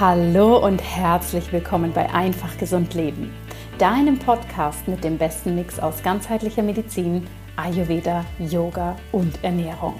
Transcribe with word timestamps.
Hallo 0.00 0.64
und 0.64 0.78
herzlich 0.78 1.52
willkommen 1.52 1.92
bei 1.92 2.08
Einfach 2.14 2.56
Gesund 2.56 2.94
Leben, 2.94 3.34
deinem 3.78 4.16
Podcast 4.16 4.86
mit 4.86 5.02
dem 5.02 5.18
besten 5.18 5.56
Mix 5.56 5.80
aus 5.80 6.04
ganzheitlicher 6.04 6.62
Medizin, 6.62 7.26
Ayurveda, 7.56 8.24
Yoga 8.38 8.94
und 9.10 9.42
Ernährung. 9.42 9.96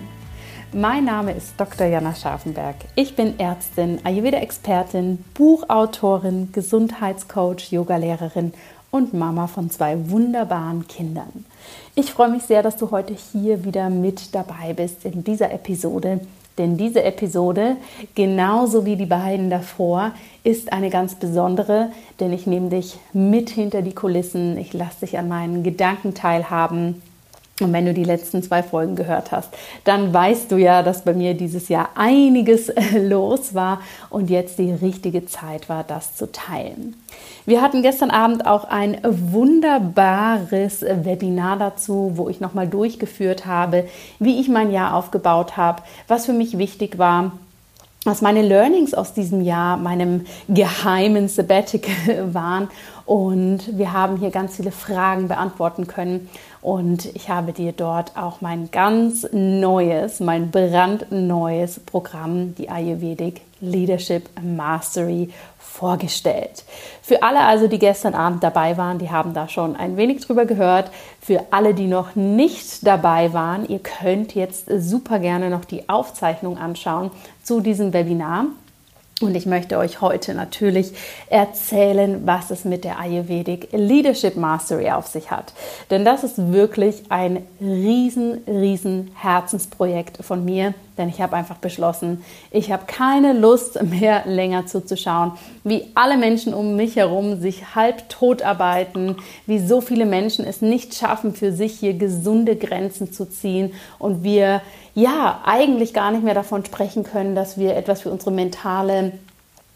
Mein 0.73 1.05
Name 1.05 1.33
ist 1.33 1.55
Dr. 1.57 1.89
Jana 1.89 2.15
Scharfenberg. 2.15 2.77
Ich 2.95 3.17
bin 3.17 3.41
Ärztin, 3.41 3.99
Ayurveda-Expertin, 4.05 5.25
Buchautorin, 5.35 6.53
Gesundheitscoach, 6.53 7.73
Yogalehrerin 7.73 8.53
und 8.93 9.15
Mama 9.15 9.49
von 9.49 9.69
zwei 9.69 10.11
wunderbaren 10.11 10.87
Kindern. 10.87 11.45
Ich 11.97 12.13
freue 12.13 12.31
mich 12.31 12.45
sehr, 12.45 12.63
dass 12.63 12.77
du 12.77 12.93
heute 12.93 13.15
hier 13.15 13.65
wieder 13.65 13.91
mit 13.91 14.33
dabei 14.33 14.75
bist 14.75 15.05
in 15.05 15.25
dieser 15.25 15.51
Episode, 15.51 16.21
denn 16.59 16.77
diese 16.77 17.03
Episode, 17.05 17.77
genauso 18.15 18.85
wie 18.85 18.97
die 18.97 19.07
beiden 19.07 19.49
davor, 19.49 20.13
ist 20.45 20.73
eine 20.73 20.91
ganz 20.91 21.15
besondere, 21.15 21.91
denn 22.21 22.33
ich 22.33 22.47
nehme 22.47 22.69
dich 22.69 22.99
mit 23.13 23.51
hinter 23.51 23.83
die 23.83 23.95
Kulissen, 23.95 24.59
ich 24.59 24.73
lasse 24.73 25.01
dich 25.01 25.19
an 25.19 25.29
meinen 25.29 25.63
Gedanken 25.63 26.15
teilhaben. 26.15 27.03
Und 27.61 27.73
wenn 27.73 27.87
du 27.87 27.95
die 27.95 28.05
letzten 28.05 28.43
zwei 28.43 28.63
Folgen 28.63 28.95
gehört 28.95 29.33
hast, 29.33 29.51
dann 29.85 30.13
weißt 30.15 30.53
du 30.53 30.57
ja, 30.57 30.83
dass 30.83 31.03
bei 31.03 31.13
mir 31.13 31.35
dieses 31.35 31.69
Jahr 31.69 31.91
einiges 31.97 32.73
los 32.95 33.55
war 33.55 33.81
und 34.11 34.31
jetzt 34.31 34.59
die 34.59 34.73
richtige 34.73 35.27
Zeit 35.27 35.69
war, 35.69 35.85
das 35.85 36.15
zu 36.15 36.31
teilen. 36.31 36.95
Wir 37.47 37.63
hatten 37.63 37.83
gestern 37.83 38.11
Abend 38.11 38.47
auch 38.47 38.65
ein 38.65 38.99
wunderbares 39.03 40.83
Webinar 40.83 41.57
dazu, 41.57 42.13
wo 42.15 42.29
ich 42.29 42.41
nochmal 42.41 42.69
durchgeführt 42.69 43.47
habe, 43.47 43.89
wie 44.19 44.41
ich 44.41 44.49
mein 44.49 44.71
Jahr 44.71 44.95
aufgebaut 44.95 45.57
habe, 45.57 45.83
was 46.07 46.27
für 46.27 46.35
mich 46.35 46.59
wichtig 46.59 46.99
war, 46.99 47.33
was 48.09 48.23
meine 48.23 48.41
Learnings 48.41 48.95
aus 48.95 49.13
diesem 49.13 49.43
Jahr, 49.43 49.77
meinem 49.77 50.25
geheimen 50.49 51.29
Sabbatical 51.29 52.33
waren. 52.35 52.69
Und 53.05 53.77
wir 53.77 53.93
haben 53.93 54.17
hier 54.17 54.31
ganz 54.31 54.57
viele 54.57 54.71
Fragen 54.71 55.29
beantworten 55.29 55.87
können. 55.87 56.29
Und 56.63 57.05
ich 57.15 57.29
habe 57.29 57.53
dir 57.53 57.73
dort 57.73 58.17
auch 58.17 58.41
mein 58.41 58.71
ganz 58.71 59.27
neues, 59.33 60.21
mein 60.21 60.51
brandneues 60.51 61.81
Programm, 61.81 62.55
die 62.55 62.71
Ayurvedic 62.71 63.43
Leadership 63.61 64.29
Mastery, 64.43 65.31
vorgestellt. 65.69 66.65
Für 67.03 67.23
alle 67.23 67.41
also, 67.41 67.69
die 67.69 67.79
gestern 67.79 68.15
Abend 68.15 68.43
dabei 68.43 68.77
waren, 68.77 68.99
die 68.99 69.11
haben 69.11 69.35
da 69.35 69.49
schon 69.49 69.77
ein 69.77 69.97
wenig 69.97 70.25
drüber 70.25 70.45
gehört. 70.45 70.91
Für 71.21 71.45
alle, 71.51 71.75
die 71.75 71.87
noch 71.87 72.17
nicht 72.17 72.87
dabei 72.87 73.33
waren, 73.33 73.69
ihr 73.69 73.79
könnt 73.79 74.35
jetzt 74.35 74.67
super 74.79 75.19
gerne 75.19 75.51
noch 75.51 75.65
die 75.65 75.89
Aufzeichnung 75.89 76.59
anschauen 76.59 77.11
zu 77.43 77.61
diesem 77.61 77.93
Webinar. 77.93 78.47
Und 79.21 79.35
ich 79.35 79.47
möchte 79.47 79.79
euch 79.79 80.01
heute 80.01 80.33
natürlich 80.33 80.93
erzählen, 81.29 82.23
was 82.25 82.51
es 82.51 82.65
mit 82.65 82.85
der 82.85 83.01
Ayurvedic 83.01 83.69
Leadership 83.73 84.37
Mastery 84.37 84.91
auf 84.91 85.09
sich 85.09 85.31
hat. 85.33 85.53
Denn 85.91 86.05
das 86.05 86.23
ist 86.23 86.53
wirklich 86.53 87.03
ein 87.09 87.45
riesen, 87.61 88.43
riesen 88.47 89.11
Herzensprojekt 89.17 90.25
von 90.25 90.45
mir. 90.45 90.73
Denn 90.99 91.09
ich 91.09 91.21
habe 91.21 91.37
einfach 91.37 91.59
beschlossen, 91.59 92.25
ich 92.51 92.73
habe 92.73 92.85
keine 92.87 93.33
Lust 93.33 93.83
mehr 93.83 94.25
länger 94.27 94.67
zuzuschauen, 94.67 95.33
wie 95.65 95.85
alle 95.95 96.19
Menschen 96.19 96.53
um 96.53 96.77
mich 96.77 96.97
herum 96.97 97.41
sich 97.41 97.75
halb 97.75 98.09
tot 98.09 98.43
arbeiten, 98.43 99.17
wie 99.47 99.61
so 99.61 99.81
viele 99.81 100.05
Menschen 100.05 100.45
es 100.45 100.61
nicht 100.61 100.95
schaffen, 100.95 101.35
für 101.35 101.53
sich 101.53 101.79
hier 101.79 101.95
gesunde 101.95 102.57
Grenzen 102.57 103.13
zu 103.13 103.25
ziehen 103.25 103.73
und 103.99 104.25
wir 104.25 104.61
ja 104.95 105.41
eigentlich 105.45 105.95
gar 105.95 106.11
nicht 106.11 106.25
mehr 106.25 106.35
davon 106.35 106.65
sprechen 106.65 107.05
können, 107.05 107.35
dass 107.35 107.57
wir 107.57 107.77
etwas 107.77 108.03
für 108.03 108.11
unsere 108.11 108.33
mentale 108.33 109.13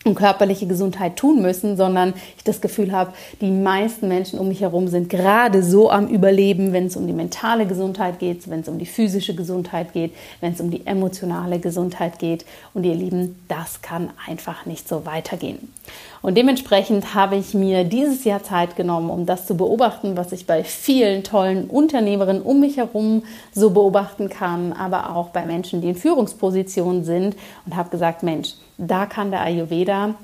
und 0.04 0.14
körperliche 0.16 0.66
Gesundheit 0.66 1.16
tun 1.16 1.42
müssen, 1.42 1.76
sondern 1.76 2.14
ich 2.36 2.44
das 2.44 2.60
Gefühl 2.60 2.92
habe, 2.92 3.12
die 3.40 3.50
meisten 3.50 4.08
Menschen 4.08 4.38
um 4.38 4.48
mich 4.48 4.60
herum 4.60 4.88
sind 4.88 5.08
gerade 5.08 5.62
so 5.62 5.90
am 5.90 6.08
Überleben, 6.08 6.72
wenn 6.72 6.86
es 6.86 6.96
um 6.96 7.06
die 7.06 7.12
mentale 7.12 7.66
Gesundheit 7.66 8.18
geht, 8.18 8.50
wenn 8.50 8.60
es 8.60 8.68
um 8.68 8.78
die 8.78 8.86
physische 8.86 9.34
Gesundheit 9.34 9.92
geht, 9.92 10.12
wenn 10.40 10.52
es 10.52 10.60
um 10.60 10.70
die 10.70 10.86
emotionale 10.86 11.60
Gesundheit 11.60 12.18
geht. 12.18 12.44
Und 12.74 12.84
ihr 12.84 12.94
Lieben, 12.94 13.36
das 13.48 13.82
kann 13.82 14.10
einfach 14.26 14.66
nicht 14.66 14.88
so 14.88 15.06
weitergehen. 15.06 15.72
Und 16.20 16.36
dementsprechend 16.36 17.14
habe 17.14 17.36
ich 17.36 17.52
mir 17.52 17.84
dieses 17.84 18.24
Jahr 18.24 18.42
Zeit 18.42 18.76
genommen, 18.76 19.10
um 19.10 19.26
das 19.26 19.46
zu 19.46 19.56
beobachten, 19.56 20.16
was 20.16 20.30
ich 20.32 20.46
bei 20.46 20.62
vielen 20.62 21.24
tollen 21.24 21.69
Unternehmerinnen 21.69 22.42
um 22.42 22.60
mich 22.60 22.76
herum 22.76 23.24
so 23.52 23.70
beobachten 23.70 24.28
kann, 24.28 24.72
aber 24.72 25.16
auch 25.16 25.30
bei 25.30 25.44
Menschen, 25.44 25.80
die 25.80 25.90
in 25.90 25.96
Führungspositionen 25.96 27.04
sind 27.04 27.36
und 27.66 27.76
habe 27.76 27.90
gesagt, 27.90 28.22
Mensch, 28.22 28.54
da 28.87 29.06
kann 29.06 29.31
der 29.31 29.43
Ayurveda 29.43 30.15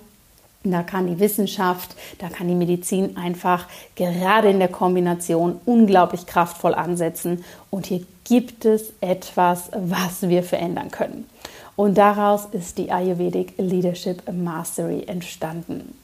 da 0.65 0.83
kann 0.83 1.07
die 1.07 1.21
Wissenschaft, 1.21 1.95
da 2.19 2.29
kann 2.29 2.49
die 2.49 2.55
Medizin 2.55 3.17
einfach 3.17 3.67
gerade 3.95 4.51
in 4.51 4.59
der 4.59 4.69
Kombination 4.69 5.61
unglaublich 5.65 6.27
kraftvoll 6.27 6.75
ansetzen. 6.75 7.45
Und 7.71 7.87
hier 7.87 8.03
gibt 8.25 8.65
es 8.65 8.93
etwas, 9.01 9.71
was 9.73 10.29
wir 10.29 10.43
verändern 10.43 10.91
können. 10.91 11.27
Und 11.77 11.97
daraus 11.97 12.47
ist 12.51 12.77
die 12.79 12.91
Ayurvedic 12.91 13.55
Leadership 13.57 14.23
Mastery 14.33 15.05
entstanden. 15.07 15.95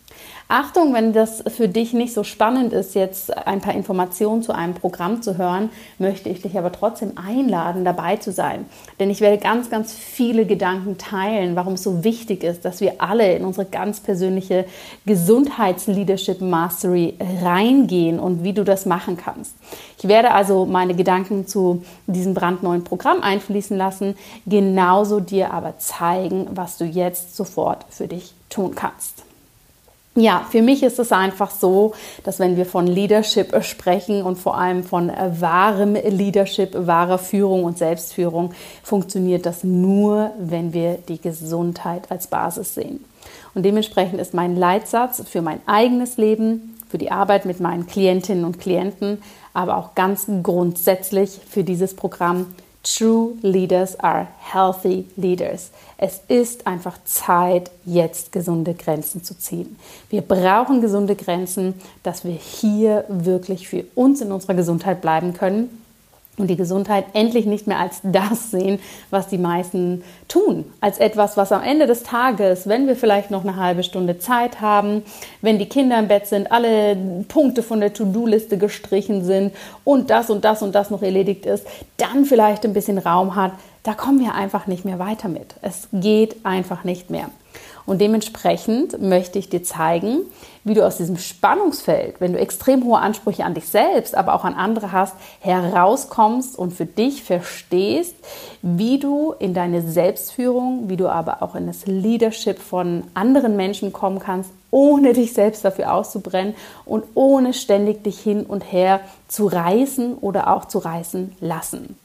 Achtung, 0.49 0.93
wenn 0.93 1.15
das 1.15 1.43
für 1.49 1.69
dich 1.69 1.95
nicht 1.95 2.13
so 2.13 2.23
spannend 2.23 2.75
ist, 2.75 2.95
jetzt 2.95 3.35
ein 3.35 3.63
paar 3.63 3.75
Informationen 3.75 4.43
zu 4.43 4.53
einem 4.53 4.75
Programm 4.75 5.23
zu 5.23 5.39
hören, 5.39 5.71
möchte 5.99 6.29
ich 6.29 6.43
dich 6.43 6.59
aber 6.59 6.71
trotzdem 6.71 7.13
einladen, 7.17 7.83
dabei 7.83 8.17
zu 8.17 8.31
sein. 8.31 8.67
Denn 9.01 9.09
ich 9.09 9.23
werde 9.23 9.39
ganz, 9.39 9.71
ganz 9.71 9.95
viele 9.95 10.45
Gedanken 10.45 10.99
teilen, 10.99 11.57
warum 11.57 11.75
es 11.75 11.83
so 11.83 12.05
wichtig 12.05 12.45
ist, 12.45 12.67
dass 12.67 12.83
wir 12.83 12.97
alle 12.99 13.35
in 13.35 13.43
unsere 13.43 13.65
ganz 13.65 14.01
persönliche 14.01 14.67
Gesundheitsleadership 15.07 16.43
Mastery 16.43 17.15
reingehen 17.43 18.21
und 18.21 18.45
wie 18.45 18.53
du 18.53 18.65
das 18.65 18.85
machen 18.85 19.17
kannst. 19.17 19.55
Ich 19.97 20.07
werde 20.09 20.33
also 20.33 20.67
meine 20.67 20.95
Gedanken 20.95 21.47
zu 21.47 21.83
diesem 22.07 22.35
brandneuen 22.35 22.85
Programm 22.85 23.23
einfließen 23.23 23.79
lassen, 23.79 24.15
genauso 24.45 25.21
dir 25.21 25.55
aber 25.55 25.79
zeigen, 25.79 26.49
was 26.51 26.77
du 26.77 26.85
jetzt 26.85 27.35
sofort 27.35 27.87
für 27.89 28.09
dich 28.09 28.35
tun 28.51 28.75
kannst. 28.75 29.24
Ja, 30.17 30.47
für 30.49 30.63
mich 30.63 30.85
ist 30.85 31.01
es 31.01 31.11
einfach 31.11 31.51
so, 31.51 31.93
dass 32.23 32.39
wenn 32.39 32.57
wir 32.57 32.67
von 32.67 32.87
Leadership 32.87 33.65
sprechen 33.65 34.23
und 34.23 34.37
vor 34.37 34.57
allem 34.57 34.85
von 34.85 35.11
wahrem 35.41 35.95
Leadership, 35.95 36.71
wahrer 36.87 37.19
Führung 37.19 37.65
und 37.65 37.79
Selbstführung, 37.79 38.53
funktioniert 38.85 39.45
das 39.45 39.65
nur, 39.65 40.31
wenn 40.39 40.73
wir 40.73 40.99
die 41.09 41.21
Gesundheit 41.21 42.13
als 42.13 42.29
Basis 42.29 42.75
sehen. 42.75 43.05
Und 43.55 43.65
dementsprechend 43.65 44.21
ist 44.21 44.35
mein 44.35 44.55
Leitsatz 44.55 45.21
für 45.29 45.43
mein 45.43 45.61
eigenes 45.67 46.17
Leben, 46.17 46.77
für 46.89 46.99
die 46.99 47.11
Arbeit 47.11 47.45
mit 47.45 47.59
meinen 47.59 47.89
Klientinnen 47.89 48.45
und 48.45 48.61
Klienten, 48.61 49.21
aber 49.53 49.77
auch 49.77 49.97
ganz 49.97 50.27
grundsätzlich 50.45 51.41
für 51.49 51.65
dieses 51.65 51.97
Programm, 51.97 52.55
True 52.85 53.33
Leaders 53.41 53.99
are 53.99 54.29
healthy 54.39 55.07
leaders. 55.17 55.71
Es 55.97 56.21
ist 56.29 56.67
einfach 56.67 56.99
Zeit, 57.05 57.71
jetzt 57.85 58.31
gesunde 58.31 58.75
Grenzen 58.75 59.25
zu 59.25 59.37
ziehen. 59.37 59.77
Wir 60.11 60.21
brauchen 60.21 60.81
gesunde 60.81 61.17
Grenzen, 61.17 61.75
dass 62.03 62.25
wir 62.25 62.35
hier 62.35 63.05
wirklich 63.09 63.69
für 63.69 63.85
uns 63.95 64.21
in 64.21 64.31
unserer 64.31 64.55
Gesundheit 64.55 65.01
bleiben 65.01 65.33
können 65.33 65.84
und 66.37 66.49
die 66.49 66.57
Gesundheit 66.57 67.05
endlich 67.13 67.47
nicht 67.47 67.67
mehr 67.67 67.79
als 67.79 68.01
das 68.03 68.51
sehen, 68.51 68.81
was 69.11 69.29
die 69.29 69.39
meisten 69.39 70.03
tun, 70.29 70.65
als 70.81 70.99
etwas, 70.99 71.37
was 71.37 71.53
am 71.53 71.63
Ende 71.63 71.87
des 71.87 72.03
Tages, 72.03 72.69
wenn 72.69 72.87
wir 72.87 72.97
vielleicht 72.97 73.31
noch 73.31 73.43
eine 73.43 73.57
halbe 73.57 73.83
Stunde 73.83 74.19
Zeit 74.19 74.61
haben, 74.61 75.03
wenn 75.43 75.59
die 75.59 75.69
Kinder 75.69 75.99
im 75.99 76.09
Bett 76.09 76.27
sind, 76.27 76.51
alle 76.51 76.97
Punkte 77.29 77.63
von 77.63 77.81
der 77.81 77.93
To-Do-Liste 77.93 78.59
gestrichen 78.59 79.25
sind 79.25 79.53
und 79.85 80.11
das 80.11 80.31
und 80.31 80.45
das 80.45 80.63
und 80.63 80.75
das 80.75 80.91
noch 80.91 81.03
erledigt 81.03 81.47
ist, 81.47 81.67
dann 81.97 82.25
vielleicht 82.25 82.65
ein 82.65 82.73
bisschen 82.73 82.99
Raum 82.99 83.37
hat, 83.37 83.53
da 83.85 83.95
kommen 83.95 84.19
wir 84.19 84.35
einfach 84.35 84.67
nicht 84.67 84.85
mehr 84.85 84.99
weiter 84.99 85.29
mit. 85.29 85.55
Es 85.63 85.89
geht 85.93 86.45
einfach 86.45 86.85
nicht 86.85 87.11
mehr. 87.11 87.29
Und 87.87 88.01
dementsprechend 88.01 89.01
möchte 89.03 89.39
ich 89.39 89.51
dir 89.51 89.63
zeigen, 89.63 90.21
wie 90.65 90.73
du 90.73 90.87
aus 90.87 90.97
diesem 90.97 91.19
Spannungsfeld, 91.19 92.21
wenn 92.21 92.33
du 92.33 92.39
extrem 92.39 92.85
hohe 92.85 92.99
Ansprüche 92.99 93.45
an 93.45 93.53
dich 93.53 93.69
selbst, 93.69 94.15
aber 94.15 94.35
auch 94.35 94.45
an 94.45 94.55
andere 94.55 94.93
hast, 94.93 95.15
herauskommst 95.41 96.59
und 96.59 96.73
für 96.73 96.87
dich 96.87 97.23
verstehst, 97.23 98.17
wie 98.63 98.99
du 98.99 99.35
in 99.39 99.53
deine 99.53 99.83
Selbstführung, 99.83 100.89
wie 100.89 100.97
du 100.97 101.09
aber 101.09 101.43
auch 101.43 101.55
in 101.55 101.67
das 101.67 101.85
Leadership 101.85 102.59
von 102.59 103.05
anderen 103.13 103.57
Menschen 103.57 103.93
kommen 103.93 104.19
kannst, 104.19 104.51
ohne 104.71 105.13
dich 105.13 105.35
selbst 105.35 105.65
dafür 105.65 105.93
auszubrennen 105.93 106.55
und 106.87 107.05
ohne 107.15 107.53
ständig 107.53 108.03
dich 108.03 108.19
hin 108.19 108.45
und 108.45 108.63
her 108.63 109.01
zu 109.29 109.47
reißen 109.47 110.15
oder 110.19 110.49
auch 110.49 110.65
zu 110.65 110.79
reißen 110.79 111.37
lassen. 111.41 111.97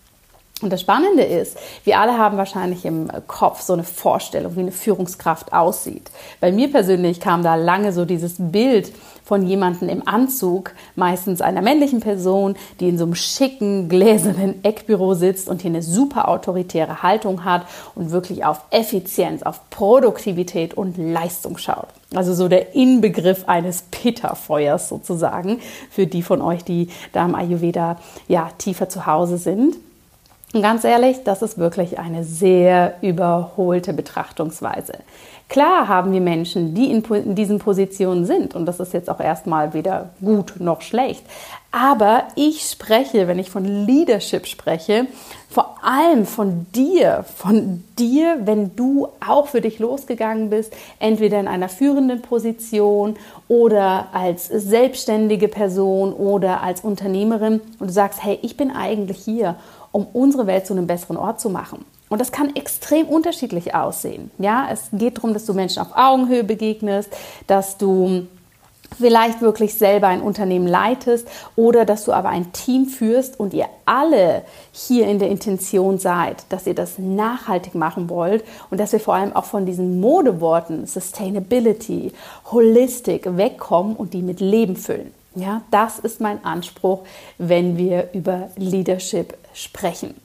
Und 0.61 0.73
das 0.73 0.81
Spannende 0.81 1.23
ist, 1.23 1.57
wir 1.85 1.99
alle 1.99 2.17
haben 2.17 2.37
wahrscheinlich 2.37 2.83
im 2.83 3.07
Kopf 3.27 3.61
so 3.61 3.73
eine 3.73 3.83
Vorstellung, 3.83 4.55
wie 4.57 4.61
eine 4.61 4.73
Führungskraft 4.73 5.53
aussieht. 5.53 6.11
Bei 6.41 6.51
mir 6.51 6.69
persönlich 6.69 7.21
kam 7.21 7.43
da 7.43 7.55
lange 7.55 7.93
so 7.93 8.03
dieses 8.03 8.35
Bild 8.37 8.91
von 9.23 9.45
jemandem 9.45 9.87
im 9.89 10.07
Anzug, 10.07 10.71
meistens 10.95 11.39
einer 11.39 11.61
männlichen 11.61 12.01
Person, 12.01 12.55
die 12.79 12.89
in 12.89 12.97
so 12.97 13.05
einem 13.05 13.15
schicken, 13.15 13.87
gläsernen 13.87 14.63
Eckbüro 14.65 15.13
sitzt 15.13 15.47
und 15.47 15.61
hier 15.61 15.69
eine 15.69 15.83
super 15.83 16.27
autoritäre 16.27 17.03
Haltung 17.03 17.45
hat 17.45 17.65
und 17.95 18.11
wirklich 18.11 18.43
auf 18.43 18.61
Effizienz, 18.71 19.43
auf 19.43 19.69
Produktivität 19.69 20.73
und 20.73 20.97
Leistung 20.97 21.57
schaut. 21.57 21.87
Also 22.13 22.33
so 22.33 22.47
der 22.47 22.75
Inbegriff 22.75 23.47
eines 23.47 23.83
Pitta-Feuers 23.91 24.89
sozusagen 24.89 25.59
für 25.91 26.07
die 26.07 26.23
von 26.23 26.41
euch, 26.41 26.63
die 26.63 26.89
da 27.13 27.23
im 27.23 27.35
Ayurveda 27.35 27.97
ja 28.27 28.49
tiefer 28.57 28.89
zu 28.89 29.05
Hause 29.05 29.37
sind. 29.37 29.75
Und 30.51 30.63
ganz 30.63 30.83
ehrlich, 30.83 31.23
das 31.23 31.43
ist 31.43 31.59
wirklich 31.59 31.99
eine 31.99 32.23
sehr 32.23 32.95
überholte 33.01 33.93
Betrachtungsweise. 33.93 34.93
Klar 35.47 35.87
haben 35.87 36.11
wir 36.11 36.21
Menschen, 36.21 36.75
die 36.75 36.91
in, 36.91 37.35
diesen 37.35 37.57
Positionen 37.57 38.25
sind, 38.25 38.55
und 38.55 38.65
das 38.65 38.79
ist 38.79 38.93
jetzt 38.93 39.09
auch 39.09 39.19
erstmal 39.19 39.73
weder 39.73 40.09
gut 40.21 40.55
noch 40.59 40.81
schlecht. 40.81 41.23
Aber 41.71 42.23
ich 42.35 42.61
spreche, 42.61 43.27
wenn 43.27 43.37
ich 43.37 43.51
von 43.51 43.63
Leadership 43.63 44.47
spreche, 44.47 45.05
vor 45.49 45.77
allem 45.83 46.25
von 46.25 46.67
dir, 46.75 47.25
von 47.35 47.83
dir, 47.97 48.39
wenn 48.43 48.75
du 48.75 49.07
auch 49.27 49.47
für 49.47 49.61
dich 49.61 49.79
losgegangen 49.79 50.51
bist, 50.51 50.73
entweder 50.99 51.39
in 51.39 51.47
einer 51.47 51.69
führenden 51.69 52.21
Position 52.21 53.15
oder 53.47 54.07
als 54.13 54.47
selbstständige 54.47 55.47
Person 55.47 56.13
oder 56.13 56.61
als 56.61 56.81
Unternehmerin 56.81 57.61
und 57.79 57.87
du 57.87 57.93
sagst, 57.93 58.23
hey, 58.23 58.37
ich 58.43 58.57
bin 58.57 58.71
eigentlich 58.71 59.17
hier 59.17 59.55
um 59.91 60.07
unsere 60.13 60.47
Welt 60.47 60.65
zu 60.65 60.73
einem 60.73 60.87
besseren 60.87 61.17
Ort 61.17 61.39
zu 61.39 61.49
machen. 61.49 61.85
Und 62.09 62.19
das 62.19 62.31
kann 62.31 62.55
extrem 62.55 63.07
unterschiedlich 63.07 63.75
aussehen. 63.75 64.31
Ja, 64.39 64.67
es 64.71 64.89
geht 64.91 65.17
darum, 65.17 65.33
dass 65.33 65.45
du 65.45 65.53
Menschen 65.53 65.81
auf 65.81 65.95
Augenhöhe 65.95 66.43
begegnest, 66.43 67.09
dass 67.45 67.77
du 67.77 68.27
vielleicht 68.97 69.41
wirklich 69.41 69.75
selber 69.75 70.07
ein 70.07 70.21
Unternehmen 70.21 70.67
leitest 70.67 71.27
oder 71.55 71.85
dass 71.85 72.05
du 72.05 72.11
aber 72.11 72.29
ein 72.29 72.51
Team 72.51 72.87
führst 72.87 73.39
und 73.39 73.53
ihr 73.53 73.67
alle 73.85 74.43
hier 74.71 75.07
in 75.07 75.19
der 75.19 75.29
Intention 75.29 75.99
seid, 75.99 76.43
dass 76.49 76.65
ihr 76.65 76.73
das 76.73 76.97
nachhaltig 76.97 77.75
machen 77.75 78.09
wollt 78.09 78.43
und 78.69 78.79
dass 78.79 78.91
wir 78.91 78.99
vor 78.99 79.15
allem 79.15 79.35
auch 79.35 79.45
von 79.45 79.65
diesen 79.65 79.99
Modeworten 79.99 80.87
Sustainability, 80.87 82.11
Holistic 82.51 83.37
wegkommen 83.37 83.95
und 83.95 84.13
die 84.13 84.21
mit 84.21 84.39
Leben 84.39 84.75
füllen. 84.75 85.13
Ja, 85.35 85.61
das 85.69 85.99
ist 85.99 86.19
mein 86.19 86.43
Anspruch, 86.43 87.03
wenn 87.37 87.77
wir 87.77 88.09
über 88.13 88.49
Leadership 88.57 89.37
sprechen. 89.59 90.15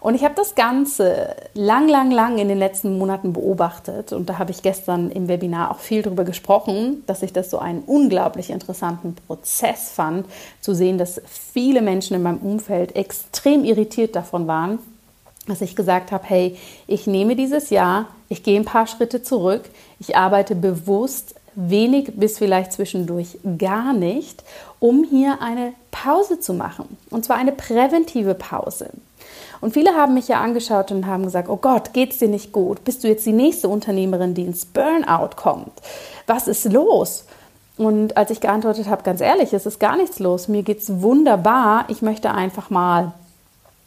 Und 0.00 0.14
ich 0.14 0.24
habe 0.24 0.34
das 0.36 0.54
Ganze 0.54 1.34
lang, 1.54 1.88
lang, 1.88 2.10
lang 2.10 2.38
in 2.38 2.48
den 2.48 2.58
letzten 2.58 2.96
Monaten 2.98 3.32
beobachtet 3.32 4.12
und 4.12 4.28
da 4.28 4.38
habe 4.38 4.52
ich 4.52 4.62
gestern 4.62 5.10
im 5.10 5.26
Webinar 5.26 5.70
auch 5.70 5.80
viel 5.80 6.02
darüber 6.02 6.24
gesprochen, 6.24 7.02
dass 7.06 7.22
ich 7.22 7.32
das 7.32 7.50
so 7.50 7.58
einen 7.58 7.80
unglaublich 7.80 8.50
interessanten 8.50 9.16
Prozess 9.26 9.90
fand, 9.90 10.26
zu 10.60 10.74
sehen, 10.74 10.98
dass 10.98 11.20
viele 11.26 11.82
Menschen 11.82 12.14
in 12.14 12.22
meinem 12.22 12.38
Umfeld 12.38 12.94
extrem 12.94 13.64
irritiert 13.64 14.14
davon 14.14 14.46
waren, 14.46 14.78
dass 15.48 15.60
ich 15.60 15.74
gesagt 15.74 16.12
habe, 16.12 16.24
hey, 16.26 16.56
ich 16.86 17.06
nehme 17.06 17.34
dieses 17.34 17.70
Jahr, 17.70 18.06
ich 18.28 18.42
gehe 18.42 18.60
ein 18.60 18.64
paar 18.64 18.86
Schritte 18.86 19.22
zurück, 19.22 19.62
ich 19.98 20.16
arbeite 20.16 20.54
bewusst 20.54 21.34
wenig 21.56 22.12
bis 22.14 22.38
vielleicht 22.38 22.72
zwischendurch 22.72 23.38
gar 23.58 23.92
nicht, 23.92 24.44
um 24.80 25.04
hier 25.04 25.40
eine 25.40 25.72
Pause 25.90 26.40
zu 26.40 26.54
machen. 26.54 26.96
Und 27.10 27.24
zwar 27.24 27.36
eine 27.36 27.52
präventive 27.52 28.34
Pause. 28.34 28.90
Und 29.60 29.72
viele 29.72 29.94
haben 29.94 30.14
mich 30.14 30.28
ja 30.28 30.40
angeschaut 30.40 30.92
und 30.92 31.06
haben 31.06 31.24
gesagt, 31.24 31.48
oh 31.48 31.56
Gott, 31.56 31.92
geht's 31.92 32.18
dir 32.18 32.28
nicht 32.28 32.52
gut? 32.52 32.84
Bist 32.84 33.02
du 33.02 33.08
jetzt 33.08 33.26
die 33.26 33.32
nächste 33.32 33.68
Unternehmerin, 33.68 34.34
die 34.34 34.42
ins 34.42 34.66
Burnout 34.66 35.30
kommt? 35.36 35.72
Was 36.26 36.46
ist 36.48 36.70
los? 36.70 37.24
Und 37.78 38.16
als 38.16 38.30
ich 38.30 38.40
geantwortet 38.40 38.88
habe, 38.88 39.02
ganz 39.02 39.20
ehrlich, 39.20 39.52
es 39.52 39.66
ist 39.66 39.80
gar 39.80 39.96
nichts 39.96 40.18
los. 40.18 40.48
Mir 40.48 40.62
geht's 40.62 41.02
wunderbar. 41.02 41.84
Ich 41.88 42.02
möchte 42.02 42.30
einfach 42.30 42.70
mal 42.70 43.12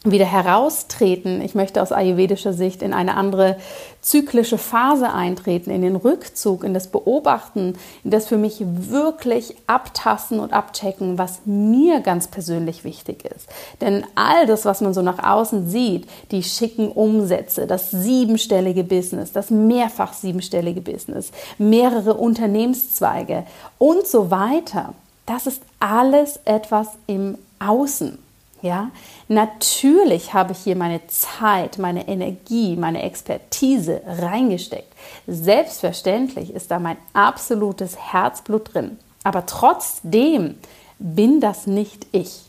wieder 0.04 0.24
heraustreten. 0.24 1.42
Ich 1.42 1.54
möchte 1.54 1.82
aus 1.82 1.92
ayurvedischer 1.92 2.54
Sicht 2.54 2.80
in 2.80 2.94
eine 2.94 3.16
andere 3.16 3.56
zyklische 4.00 4.56
Phase 4.56 5.12
eintreten, 5.12 5.70
in 5.70 5.82
den 5.82 5.94
Rückzug, 5.94 6.64
in 6.64 6.72
das 6.72 6.86
Beobachten, 6.86 7.76
in 8.02 8.10
das 8.10 8.26
für 8.26 8.38
mich 8.38 8.62
wirklich 8.64 9.56
abtasten 9.66 10.40
und 10.40 10.54
abchecken, 10.54 11.18
was 11.18 11.42
mir 11.44 12.00
ganz 12.00 12.28
persönlich 12.28 12.82
wichtig 12.82 13.26
ist. 13.26 13.46
Denn 13.82 14.06
all 14.14 14.46
das, 14.46 14.64
was 14.64 14.80
man 14.80 14.94
so 14.94 15.02
nach 15.02 15.22
außen 15.22 15.68
sieht, 15.68 16.08
die 16.30 16.42
schicken 16.42 16.90
Umsätze, 16.90 17.66
das 17.66 17.90
siebenstellige 17.90 18.84
Business, 18.84 19.32
das 19.32 19.50
mehrfach 19.50 20.14
siebenstellige 20.14 20.80
Business, 20.80 21.30
mehrere 21.58 22.14
Unternehmenszweige 22.14 23.44
und 23.76 24.06
so 24.06 24.30
weiter, 24.30 24.94
das 25.26 25.46
ist 25.46 25.60
alles 25.78 26.40
etwas 26.46 26.88
im 27.06 27.36
Außen. 27.58 28.29
Ja, 28.62 28.90
natürlich 29.28 30.34
habe 30.34 30.52
ich 30.52 30.58
hier 30.58 30.76
meine 30.76 31.06
Zeit, 31.06 31.78
meine 31.78 32.06
Energie, 32.08 32.76
meine 32.76 33.02
Expertise 33.02 34.02
reingesteckt. 34.06 34.92
Selbstverständlich 35.26 36.52
ist 36.52 36.70
da 36.70 36.78
mein 36.78 36.98
absolutes 37.14 37.96
Herzblut 37.96 38.74
drin. 38.74 38.98
Aber 39.24 39.46
trotzdem 39.46 40.56
bin 40.98 41.40
das 41.40 41.66
nicht 41.66 42.06
ich. 42.12 42.42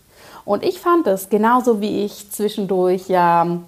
Und 0.44 0.63
ich 0.63 0.80
fand 0.80 1.08
es 1.08 1.30
genauso 1.30 1.80
wie 1.80 2.04
ich 2.04 2.30
zwischendurch 2.31 3.08
ja 3.08 3.60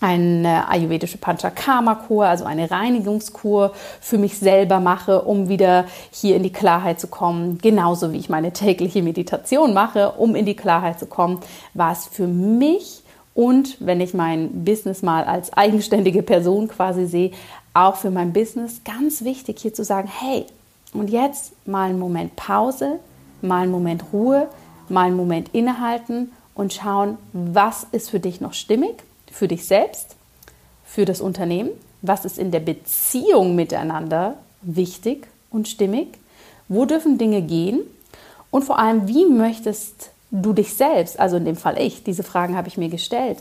eine 0.00 0.68
ayurvedische 0.68 1.18
Panchakarma-Kur, 1.18 2.26
also 2.26 2.44
eine 2.44 2.70
Reinigungskur 2.70 3.72
für 4.00 4.18
mich 4.18 4.38
selber 4.38 4.78
mache, 4.78 5.22
um 5.22 5.48
wieder 5.48 5.86
hier 6.10 6.36
in 6.36 6.42
die 6.42 6.52
Klarheit 6.52 7.00
zu 7.00 7.06
kommen. 7.06 7.58
Genauso 7.58 8.12
wie 8.12 8.18
ich 8.18 8.28
meine 8.28 8.52
tägliche 8.52 9.02
Meditation 9.02 9.72
mache, 9.72 10.12
um 10.12 10.34
in 10.34 10.44
die 10.44 10.56
Klarheit 10.56 10.98
zu 10.98 11.06
kommen, 11.06 11.40
war 11.72 11.92
es 11.92 12.06
für 12.06 12.26
mich 12.26 13.02
und 13.34 13.76
wenn 13.80 14.00
ich 14.00 14.14
mein 14.14 14.64
Business 14.64 15.02
mal 15.02 15.24
als 15.24 15.52
eigenständige 15.52 16.22
Person 16.22 16.68
quasi 16.68 17.06
sehe, 17.06 17.30
auch 17.74 17.96
für 17.96 18.10
mein 18.10 18.32
Business 18.32 18.82
ganz 18.84 19.24
wichtig 19.24 19.60
hier 19.60 19.74
zu 19.74 19.84
sagen, 19.84 20.08
hey, 20.08 20.46
und 20.92 21.10
jetzt 21.10 21.52
mal 21.66 21.90
einen 21.90 21.98
Moment 21.98 22.36
Pause, 22.36 22.98
mal 23.42 23.62
einen 23.62 23.72
Moment 23.72 24.04
Ruhe, 24.12 24.48
mal 24.88 25.06
einen 25.06 25.16
Moment 25.16 25.50
innehalten 25.54 26.32
und 26.54 26.72
schauen, 26.72 27.18
was 27.32 27.86
ist 27.92 28.10
für 28.10 28.20
dich 28.20 28.40
noch 28.40 28.54
stimmig 28.54 29.05
für 29.36 29.48
dich 29.48 29.66
selbst, 29.66 30.16
für 30.84 31.04
das 31.04 31.20
Unternehmen, 31.20 31.70
was 32.00 32.24
ist 32.24 32.38
in 32.38 32.50
der 32.50 32.60
Beziehung 32.60 33.54
miteinander 33.54 34.38
wichtig 34.62 35.26
und 35.50 35.68
stimmig, 35.68 36.18
wo 36.68 36.86
dürfen 36.86 37.18
Dinge 37.18 37.42
gehen? 37.42 37.80
Und 38.50 38.64
vor 38.64 38.78
allem, 38.78 39.06
wie 39.08 39.26
möchtest 39.26 40.10
du 40.30 40.54
dich 40.54 40.74
selbst, 40.74 41.20
also 41.20 41.36
in 41.36 41.44
dem 41.44 41.56
Fall 41.56 41.78
ich, 41.78 42.02
diese 42.02 42.22
Fragen 42.22 42.56
habe 42.56 42.68
ich 42.68 42.78
mir 42.78 42.88
gestellt, 42.88 43.38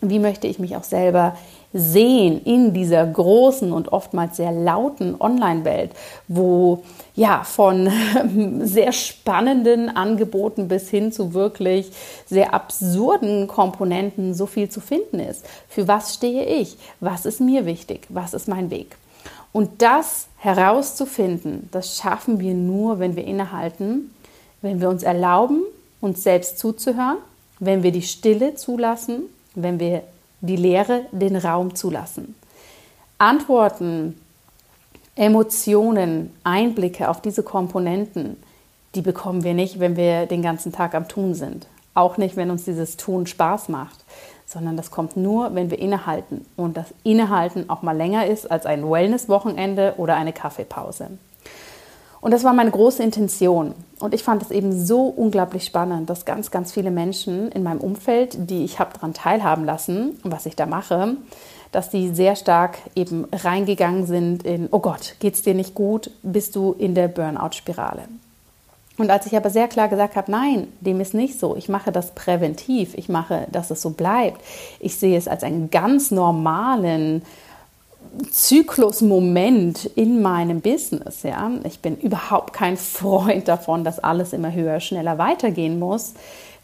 wie 0.00 0.20
möchte 0.20 0.46
ich 0.46 0.58
mich 0.58 0.76
auch 0.76 0.84
selber 0.84 1.36
sehen 1.72 2.42
in 2.44 2.72
dieser 2.72 3.06
großen 3.06 3.72
und 3.72 3.92
oftmals 3.92 4.36
sehr 4.36 4.50
lauten 4.50 5.20
Online-Welt, 5.20 5.92
wo 6.26 6.82
ja 7.14 7.44
von 7.44 7.88
sehr 8.62 8.92
spannenden 8.92 9.94
Angeboten 9.94 10.68
bis 10.68 10.90
hin 10.90 11.12
zu 11.12 11.32
wirklich 11.32 11.90
sehr 12.26 12.54
absurden 12.54 13.46
Komponenten 13.46 14.34
so 14.34 14.46
viel 14.46 14.68
zu 14.68 14.80
finden 14.80 15.20
ist. 15.20 15.46
Für 15.68 15.86
was 15.86 16.14
stehe 16.14 16.44
ich? 16.44 16.76
Was 16.98 17.24
ist 17.24 17.40
mir 17.40 17.66
wichtig? 17.66 18.06
Was 18.08 18.34
ist 18.34 18.48
mein 18.48 18.70
Weg? 18.70 18.96
Und 19.52 19.82
das 19.82 20.26
herauszufinden, 20.38 21.68
das 21.72 21.98
schaffen 21.98 22.40
wir 22.40 22.54
nur, 22.54 22.98
wenn 22.98 23.16
wir 23.16 23.24
innehalten, 23.24 24.14
wenn 24.62 24.80
wir 24.80 24.88
uns 24.88 25.02
erlauben, 25.02 25.62
uns 26.00 26.22
selbst 26.22 26.58
zuzuhören, 26.58 27.18
wenn 27.58 27.82
wir 27.82 27.92
die 27.92 28.02
Stille 28.02 28.54
zulassen, 28.54 29.22
wenn 29.54 29.78
wir 29.80 30.02
die 30.40 30.56
Lehre 30.56 31.06
den 31.12 31.36
Raum 31.36 31.74
zulassen. 31.74 32.34
Antworten, 33.18 34.20
Emotionen, 35.14 36.32
Einblicke 36.44 37.08
auf 37.08 37.20
diese 37.20 37.42
Komponenten, 37.42 38.36
die 38.94 39.02
bekommen 39.02 39.44
wir 39.44 39.54
nicht, 39.54 39.78
wenn 39.78 39.96
wir 39.96 40.26
den 40.26 40.42
ganzen 40.42 40.72
Tag 40.72 40.94
am 40.94 41.08
Tun 41.08 41.34
sind. 41.34 41.66
Auch 41.94 42.16
nicht, 42.16 42.36
wenn 42.36 42.50
uns 42.50 42.64
dieses 42.64 42.96
Tun 42.96 43.26
Spaß 43.26 43.68
macht, 43.68 44.04
sondern 44.46 44.76
das 44.76 44.90
kommt 44.90 45.16
nur, 45.16 45.54
wenn 45.54 45.70
wir 45.70 45.78
innehalten 45.78 46.44
und 46.56 46.76
das 46.76 46.86
Innehalten 47.04 47.68
auch 47.70 47.82
mal 47.82 47.96
länger 47.96 48.26
ist 48.26 48.50
als 48.50 48.66
ein 48.66 48.88
Wellness-Wochenende 48.88 49.94
oder 49.96 50.16
eine 50.16 50.32
Kaffeepause. 50.32 51.08
Und 52.20 52.32
das 52.32 52.44
war 52.44 52.52
meine 52.52 52.70
große 52.70 53.02
Intention. 53.02 53.74
Und 53.98 54.14
ich 54.14 54.22
fand 54.22 54.42
es 54.42 54.50
eben 54.50 54.72
so 54.72 55.04
unglaublich 55.04 55.64
spannend, 55.64 56.10
dass 56.10 56.24
ganz, 56.24 56.50
ganz 56.50 56.72
viele 56.72 56.90
Menschen 56.90 57.50
in 57.52 57.62
meinem 57.62 57.80
Umfeld, 57.80 58.50
die 58.50 58.64
ich 58.64 58.78
habe 58.78 58.92
daran 58.94 59.14
teilhaben 59.14 59.64
lassen, 59.64 60.18
was 60.22 60.46
ich 60.46 60.56
da 60.56 60.66
mache, 60.66 61.16
dass 61.72 61.90
die 61.90 62.14
sehr 62.14 62.36
stark 62.36 62.78
eben 62.94 63.26
reingegangen 63.32 64.06
sind 64.06 64.42
in, 64.42 64.68
oh 64.70 64.80
Gott, 64.80 65.16
geht's 65.20 65.42
dir 65.42 65.54
nicht 65.54 65.74
gut, 65.74 66.10
bist 66.22 66.56
du 66.56 66.74
in 66.78 66.94
der 66.94 67.08
Burnout-Spirale. 67.08 68.02
Und 68.98 69.10
als 69.10 69.24
ich 69.24 69.34
aber 69.34 69.48
sehr 69.48 69.66
klar 69.66 69.88
gesagt 69.88 70.16
habe, 70.16 70.30
nein, 70.30 70.68
dem 70.80 71.00
ist 71.00 71.14
nicht 71.14 71.40
so, 71.40 71.56
ich 71.56 71.70
mache 71.70 71.90
das 71.90 72.14
präventiv, 72.14 72.94
ich 72.94 73.08
mache, 73.08 73.46
dass 73.50 73.70
es 73.70 73.80
so 73.80 73.90
bleibt, 73.90 74.42
ich 74.78 74.96
sehe 74.96 75.16
es 75.16 75.26
als 75.26 75.42
einen 75.42 75.70
ganz 75.70 76.10
normalen 76.10 77.22
Zyklusmoment 78.30 79.84
in 79.84 80.22
meinem 80.22 80.60
Business, 80.60 81.22
ja. 81.22 81.50
Ich 81.64 81.80
bin 81.80 81.96
überhaupt 81.96 82.52
kein 82.52 82.76
Freund 82.76 83.48
davon, 83.48 83.84
dass 83.84 83.98
alles 83.98 84.32
immer 84.32 84.52
höher, 84.52 84.80
schneller 84.80 85.18
weitergehen 85.18 85.78
muss, 85.78 86.14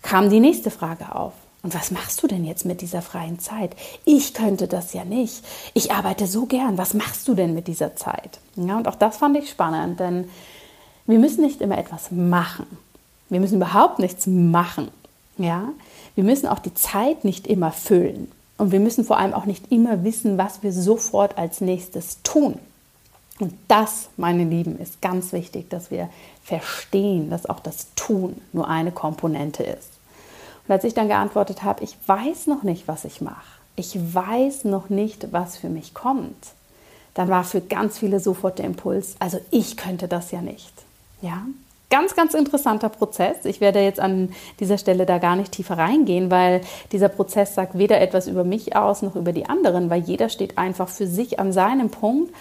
kam 0.02 0.30
die 0.30 0.40
nächste 0.40 0.70
Frage 0.70 1.14
auf. 1.14 1.32
Und 1.62 1.74
was 1.74 1.90
machst 1.90 2.22
du 2.22 2.28
denn 2.28 2.44
jetzt 2.44 2.64
mit 2.64 2.80
dieser 2.80 3.02
freien 3.02 3.40
Zeit? 3.40 3.72
Ich 4.04 4.34
könnte 4.34 4.68
das 4.68 4.92
ja 4.92 5.04
nicht. 5.04 5.44
Ich 5.74 5.90
arbeite 5.90 6.28
so 6.28 6.46
gern. 6.46 6.78
Was 6.78 6.94
machst 6.94 7.26
du 7.26 7.34
denn 7.34 7.54
mit 7.54 7.66
dieser 7.66 7.96
Zeit? 7.96 8.38
Ja, 8.54 8.76
und 8.76 8.86
auch 8.86 8.94
das 8.94 9.16
fand 9.16 9.36
ich 9.36 9.50
spannend, 9.50 9.98
denn 9.98 10.28
wir 11.06 11.18
müssen 11.18 11.42
nicht 11.42 11.60
immer 11.60 11.78
etwas 11.78 12.12
machen. 12.12 12.66
Wir 13.28 13.40
müssen 13.40 13.56
überhaupt 13.56 13.98
nichts 13.98 14.26
machen. 14.28 14.90
Ja? 15.38 15.70
Wir 16.14 16.24
müssen 16.24 16.46
auch 16.46 16.60
die 16.60 16.74
Zeit 16.74 17.24
nicht 17.24 17.46
immer 17.46 17.72
füllen. 17.72 18.30
Und 18.58 18.72
wir 18.72 18.80
müssen 18.80 19.04
vor 19.04 19.18
allem 19.18 19.34
auch 19.34 19.44
nicht 19.44 19.70
immer 19.70 20.04
wissen, 20.04 20.38
was 20.38 20.62
wir 20.62 20.72
sofort 20.72 21.36
als 21.36 21.60
nächstes 21.60 22.22
tun. 22.22 22.58
Und 23.38 23.52
das, 23.68 24.08
meine 24.16 24.44
Lieben, 24.44 24.78
ist 24.78 25.02
ganz 25.02 25.32
wichtig, 25.32 25.68
dass 25.68 25.90
wir 25.90 26.08
verstehen, 26.42 27.28
dass 27.28 27.46
auch 27.46 27.60
das 27.60 27.88
Tun 27.94 28.40
nur 28.52 28.68
eine 28.68 28.92
Komponente 28.92 29.62
ist. 29.62 29.90
Und 30.66 30.72
als 30.72 30.84
ich 30.84 30.94
dann 30.94 31.08
geantwortet 31.08 31.62
habe, 31.62 31.84
ich 31.84 31.96
weiß 32.06 32.46
noch 32.46 32.62
nicht, 32.62 32.88
was 32.88 33.04
ich 33.04 33.20
mache, 33.20 33.44
ich 33.76 34.14
weiß 34.14 34.64
noch 34.64 34.88
nicht, 34.88 35.32
was 35.32 35.58
für 35.58 35.68
mich 35.68 35.92
kommt, 35.92 36.54
dann 37.12 37.28
war 37.28 37.44
für 37.44 37.60
ganz 37.60 37.98
viele 37.98 38.20
sofort 38.20 38.58
der 38.58 38.66
Impuls, 38.66 39.16
also 39.18 39.38
ich 39.50 39.76
könnte 39.76 40.08
das 40.08 40.30
ja 40.30 40.40
nicht. 40.40 40.72
Ja, 41.20 41.42
ganz, 41.90 42.16
ganz 42.16 42.34
interessanter 42.34 42.88
Prozess. 42.88 43.44
Ich 43.44 43.60
werde 43.60 43.80
jetzt 43.80 44.00
an 44.00 44.30
dieser 44.60 44.78
Stelle 44.78 45.06
da 45.06 45.18
gar 45.18 45.36
nicht 45.36 45.52
tiefer 45.52 45.78
reingehen, 45.78 46.30
weil 46.30 46.60
dieser 46.92 47.08
Prozess 47.08 47.54
sagt 47.54 47.78
weder 47.78 48.00
etwas 48.00 48.26
über 48.26 48.44
mich 48.44 48.76
aus 48.76 49.02
noch 49.02 49.16
über 49.16 49.32
die 49.32 49.48
anderen, 49.48 49.90
weil 49.90 50.02
jeder 50.02 50.28
steht 50.28 50.58
einfach 50.58 50.88
für 50.88 51.06
sich 51.06 51.38
an 51.38 51.52
seinem 51.52 51.90
Punkt. 51.90 52.32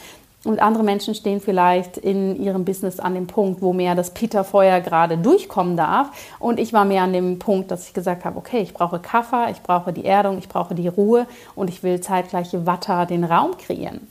Und 0.44 0.62
andere 0.62 0.84
Menschen 0.84 1.16
stehen 1.16 1.42
vielleicht 1.42 1.98
in 1.98 2.40
ihrem 2.40 2.66
Business 2.66 3.00
an 3.00 3.16
dem 3.16 3.26
Punkt, 3.26 3.64
wo 3.64 3.74
mehr 3.74 3.96
das 3.96 4.12
Peterfeuer 4.12 4.80
gerade 4.80 5.18
durchkommen 5.18 5.76
darf. 5.76 6.12
Und 6.38 6.60
ich 6.60 6.72
war 6.72 6.86
mehr 6.86 7.02
an 7.02 7.14
dem 7.14 7.40
Punkt, 7.40 7.72
dass 7.72 7.88
ich 7.88 7.96
gesagt 7.96 8.26
habe, 8.26 8.38
okay, 8.38 8.60
ich 8.60 8.74
brauche 8.74 9.00
Kaffer, 9.00 9.50
ich 9.50 9.62
brauche 9.64 9.92
die 9.92 10.06
Erdung, 10.06 10.38
ich 10.38 10.48
brauche 10.48 10.76
die 10.76 10.88
Ruhe 10.88 11.26
und 11.56 11.70
ich 11.70 11.82
will 11.82 12.00
zeitgleiche 12.00 12.68
Watter 12.68 13.08
den 13.08 13.24
Raum 13.24 13.58
kreieren. 13.58 14.08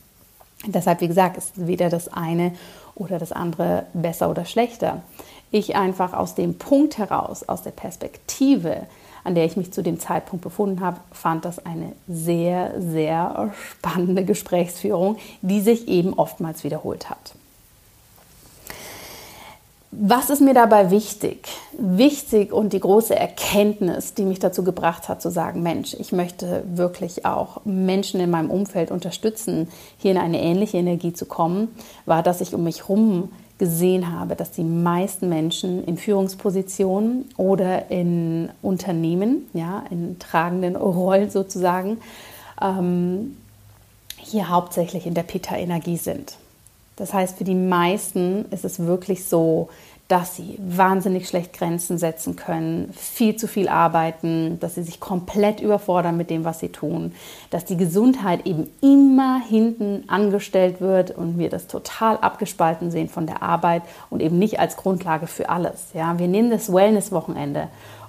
Deshalb, 0.66 1.00
wie 1.00 1.08
gesagt, 1.08 1.36
ist 1.36 1.66
weder 1.66 1.88
das 1.88 2.12
eine 2.12 2.52
oder 2.94 3.18
das 3.18 3.32
andere 3.32 3.86
besser 3.92 4.30
oder 4.30 4.44
schlechter. 4.44 5.02
Ich 5.50 5.76
einfach 5.76 6.12
aus 6.12 6.34
dem 6.34 6.58
Punkt 6.58 6.98
heraus, 6.98 7.48
aus 7.48 7.62
der 7.62 7.70
Perspektive, 7.70 8.86
an 9.22 9.34
der 9.34 9.44
ich 9.44 9.56
mich 9.56 9.72
zu 9.72 9.82
dem 9.82 10.00
Zeitpunkt 10.00 10.42
befunden 10.42 10.80
habe, 10.80 10.98
fand 11.12 11.44
das 11.44 11.64
eine 11.64 11.92
sehr, 12.08 12.80
sehr 12.80 13.52
spannende 13.70 14.24
Gesprächsführung, 14.24 15.16
die 15.42 15.60
sich 15.60 15.88
eben 15.88 16.14
oftmals 16.14 16.64
wiederholt 16.64 17.08
hat. 17.08 17.34
Was 19.96 20.28
ist 20.28 20.40
mir 20.40 20.54
dabei 20.54 20.90
wichtig? 20.90 21.46
Wichtig 21.78 22.52
und 22.52 22.72
die 22.72 22.80
große 22.80 23.14
Erkenntnis, 23.14 24.14
die 24.14 24.24
mich 24.24 24.40
dazu 24.40 24.64
gebracht 24.64 25.08
hat, 25.08 25.22
zu 25.22 25.30
sagen, 25.30 25.62
Mensch, 25.62 25.94
ich 25.94 26.10
möchte 26.10 26.64
wirklich 26.74 27.24
auch 27.24 27.60
Menschen 27.64 28.18
in 28.18 28.30
meinem 28.30 28.50
Umfeld 28.50 28.90
unterstützen, 28.90 29.68
hier 29.98 30.10
in 30.10 30.18
eine 30.18 30.40
ähnliche 30.40 30.78
Energie 30.78 31.12
zu 31.12 31.26
kommen, 31.26 31.68
war, 32.06 32.24
dass 32.24 32.40
ich 32.40 32.54
um 32.54 32.64
mich 32.64 32.80
herum 32.80 33.30
gesehen 33.58 34.10
habe, 34.10 34.34
dass 34.34 34.50
die 34.50 34.64
meisten 34.64 35.28
Menschen 35.28 35.84
in 35.84 35.96
Führungspositionen 35.96 37.26
oder 37.36 37.90
in 37.90 38.50
Unternehmen, 38.62 39.48
ja, 39.52 39.84
in 39.90 40.18
tragenden 40.18 40.74
Rollen 40.74 41.30
sozusagen, 41.30 41.98
ähm, 42.60 43.36
hier 44.16 44.48
hauptsächlich 44.48 45.06
in 45.06 45.14
der 45.14 45.22
Pitta-Energie 45.22 45.98
sind. 45.98 46.36
Das 46.96 47.12
heißt, 47.12 47.38
für 47.38 47.44
die 47.44 47.54
meisten 47.54 48.44
ist 48.50 48.64
es 48.64 48.78
wirklich 48.78 49.24
so, 49.24 49.68
dass 50.06 50.36
sie 50.36 50.58
wahnsinnig 50.58 51.26
schlecht 51.28 51.54
Grenzen 51.54 51.96
setzen 51.96 52.36
können, 52.36 52.92
viel 52.92 53.36
zu 53.36 53.48
viel 53.48 53.68
arbeiten, 53.68 54.58
dass 54.60 54.74
sie 54.74 54.82
sich 54.82 55.00
komplett 55.00 55.60
überfordern 55.60 56.18
mit 56.18 56.28
dem, 56.28 56.44
was 56.44 56.60
sie 56.60 56.68
tun, 56.68 57.12
dass 57.48 57.64
die 57.64 57.78
Gesundheit 57.78 58.46
eben 58.46 58.68
immer 58.82 59.40
hinten 59.40 60.04
angestellt 60.08 60.82
wird 60.82 61.10
und 61.10 61.38
wir 61.38 61.48
das 61.48 61.68
total 61.68 62.18
abgespalten 62.18 62.90
sehen 62.90 63.08
von 63.08 63.26
der 63.26 63.42
Arbeit 63.42 63.82
und 64.10 64.20
eben 64.20 64.38
nicht 64.38 64.60
als 64.60 64.76
Grundlage 64.76 65.26
für 65.26 65.48
alles. 65.48 65.86
Ja, 65.94 66.18
wir 66.18 66.28
nehmen 66.28 66.50
das 66.50 66.70
Wellness-Wochenende, 66.70 67.68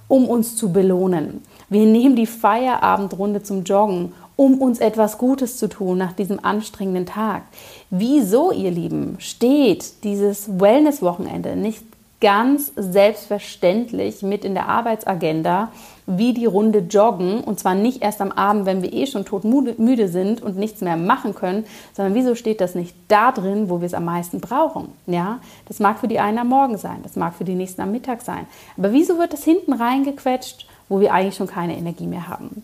um 0.10 0.27
uns 0.27 0.58
zu 0.58 0.74
belohnen. 0.74 1.44
Wir 1.70 1.86
nehmen 1.86 2.18
die 2.18 2.27
Feierabendrunde 2.27 3.42
zum 3.42 3.63
Joggen, 3.63 4.12
um 4.36 4.62
uns 4.62 4.80
etwas 4.80 5.18
Gutes 5.18 5.58
zu 5.58 5.70
tun 5.70 5.98
nach 5.98 6.13
diesem 6.13 6.44
anstrengenden 6.44 7.06
Tag. 7.06 7.44
Wieso, 7.89 8.51
ihr 8.51 8.72
Lieben, 8.72 9.15
steht 9.20 10.04
dieses 10.04 10.60
Wellness-Wochenende 10.60 11.56
nicht 11.56 11.84
ganz 12.22 12.72
selbstverständlich 12.75 14.22
mit 14.22 14.46
in 14.46 14.54
der 14.54 14.68
Arbeitsagenda, 14.68 15.72
wie 16.08 16.34
die 16.34 16.46
Runde 16.46 16.80
joggen 16.80 17.42
und 17.42 17.60
zwar 17.60 17.75
nicht 17.75 18.01
erst 18.01 18.22
am 18.22 18.32
Abend, 18.32 18.65
wenn 18.65 18.82
wir 18.82 18.94
eh 18.94 19.06
schon 19.06 19.25
todmüde 19.25 20.08
sind 20.08 20.42
und 20.42 20.58
nichts 20.58 20.82
mehr 20.82 20.98
machen 20.98 21.36
können, 21.36 21.65
sondern 21.94 22.15
wieso 22.15 22.36
steht 22.36 22.62
das 22.62 22.74
nicht 22.74 22.96
da 23.10 23.32
drin, 23.32 23.70
wo 23.70 23.80
wir 23.82 23.86
es 23.86 23.94
am 23.94 24.06
meisten 24.06 24.39
brauchen? 24.39 24.89
Ja, 25.08 25.39
das 25.68 25.80
mag 25.80 26.00
für 26.00 26.08
die 26.08 26.20
einen 26.20 26.39
am 26.39 26.48
Morgen 26.48 26.77
sein, 26.77 27.00
das 27.04 27.15
mag 27.15 27.34
für 27.36 27.44
die 27.44 27.56
nächsten 27.56 27.82
am 27.82 27.92
Mittag 27.92 28.22
sein, 28.22 28.48
aber 28.77 28.92
wieso 28.92 29.18
wird 29.18 29.34
das 29.34 29.44
hinten 29.44 29.74
reingequetscht, 29.74 30.68
wo 30.89 31.00
wir 31.00 31.13
eigentlich 31.13 31.36
schon 31.36 31.48
keine 31.48 31.77
Energie 31.77 32.08
mehr 32.08 32.27
haben? 32.27 32.63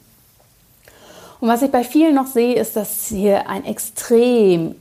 Und 1.41 1.49
was 1.49 1.63
ich 1.63 1.71
bei 1.71 1.83
vielen 1.83 2.15
noch 2.15 2.27
sehe, 2.27 2.55
ist, 2.55 2.75
dass 2.75 3.07
hier 3.07 3.49
ein 3.49 3.65
extrem 3.65 4.75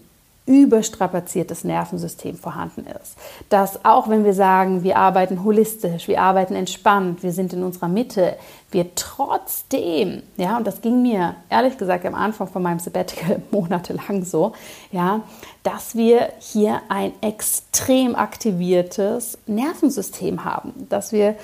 überstrapaziertes 0.47 1.65
Nervensystem 1.65 2.37
vorhanden 2.37 2.85
ist. 2.87 3.17
Dass 3.51 3.85
auch 3.85 4.09
wenn 4.09 4.25
wir 4.25 4.35
sagen, 4.35 4.83
wir 4.83 4.97
arbeiten 4.97 5.45
holistisch, 5.45 6.09
wir 6.09 6.21
arbeiten 6.21 6.57
entspannt, 6.57 7.23
wir 7.23 7.33
sind 7.33 7.53
in 7.53 7.63
unserer 7.63 7.89
Mitte, 7.89 8.37
wir 8.71 8.95
trotzdem, 8.95 10.23
ja, 10.37 10.57
und 10.57 10.67
das 10.67 10.81
ging 10.81 11.03
mir 11.03 11.37
ehrlich 11.49 11.79
gesagt 11.79 12.05
am 12.05 12.15
Anfang 12.15 12.49
von 12.49 12.63
meinem 12.63 12.81
Sabbatical 12.81 13.41
monatelang 13.51 14.25
so, 14.25 14.53
ja, 14.91 15.23
dass 15.63 15.95
wir 15.95 16.31
hier 16.41 16.83
ein 16.89 17.13
extrem 17.21 18.17
aktiviertes 18.17 19.39
Nervensystem 19.47 20.45
haben, 20.45 20.89
dass 20.89 21.13
wir 21.13 21.37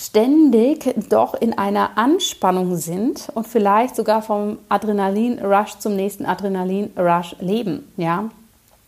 ständig 0.00 0.94
doch 1.10 1.34
in 1.34 1.56
einer 1.58 1.98
Anspannung 1.98 2.76
sind 2.76 3.28
und 3.34 3.46
vielleicht 3.46 3.96
sogar 3.96 4.22
vom 4.22 4.58
Adrenalin-Rush 4.68 5.78
zum 5.78 5.94
nächsten 5.94 6.24
Adrenalin-Rush 6.24 7.36
leben. 7.40 7.92
Ja? 7.96 8.30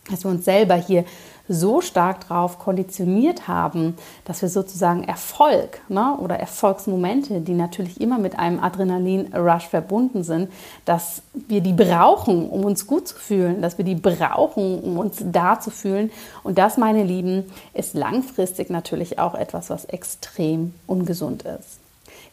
Dass 0.09 0.23
wir 0.23 0.31
uns 0.31 0.45
selber 0.45 0.75
hier 0.75 1.05
so 1.49 1.81
stark 1.81 2.27
drauf 2.27 2.57
konditioniert 2.57 3.47
haben, 3.47 3.97
dass 4.23 4.41
wir 4.41 4.49
sozusagen 4.49 5.03
Erfolg 5.03 5.81
ne, 5.89 6.15
oder 6.19 6.39
Erfolgsmomente, 6.39 7.41
die 7.41 7.53
natürlich 7.53 7.99
immer 7.99 8.17
mit 8.17 8.39
einem 8.39 8.59
Adrenalin-Rush 8.61 9.67
verbunden 9.67 10.23
sind, 10.23 10.49
dass 10.85 11.21
wir 11.33 11.61
die 11.61 11.73
brauchen, 11.73 12.49
um 12.49 12.63
uns 12.63 12.87
gut 12.87 13.07
zu 13.09 13.15
fühlen, 13.15 13.61
dass 13.61 13.77
wir 13.77 13.85
die 13.85 13.95
brauchen, 13.95 14.79
um 14.79 14.97
uns 14.97 15.17
da 15.21 15.59
zu 15.59 15.69
fühlen. 15.69 16.11
Und 16.43 16.57
das, 16.57 16.77
meine 16.77 17.03
Lieben, 17.03 17.51
ist 17.73 17.93
langfristig 17.93 18.69
natürlich 18.69 19.19
auch 19.19 19.35
etwas, 19.35 19.69
was 19.69 19.85
extrem 19.85 20.73
ungesund 20.87 21.43
ist. 21.43 21.79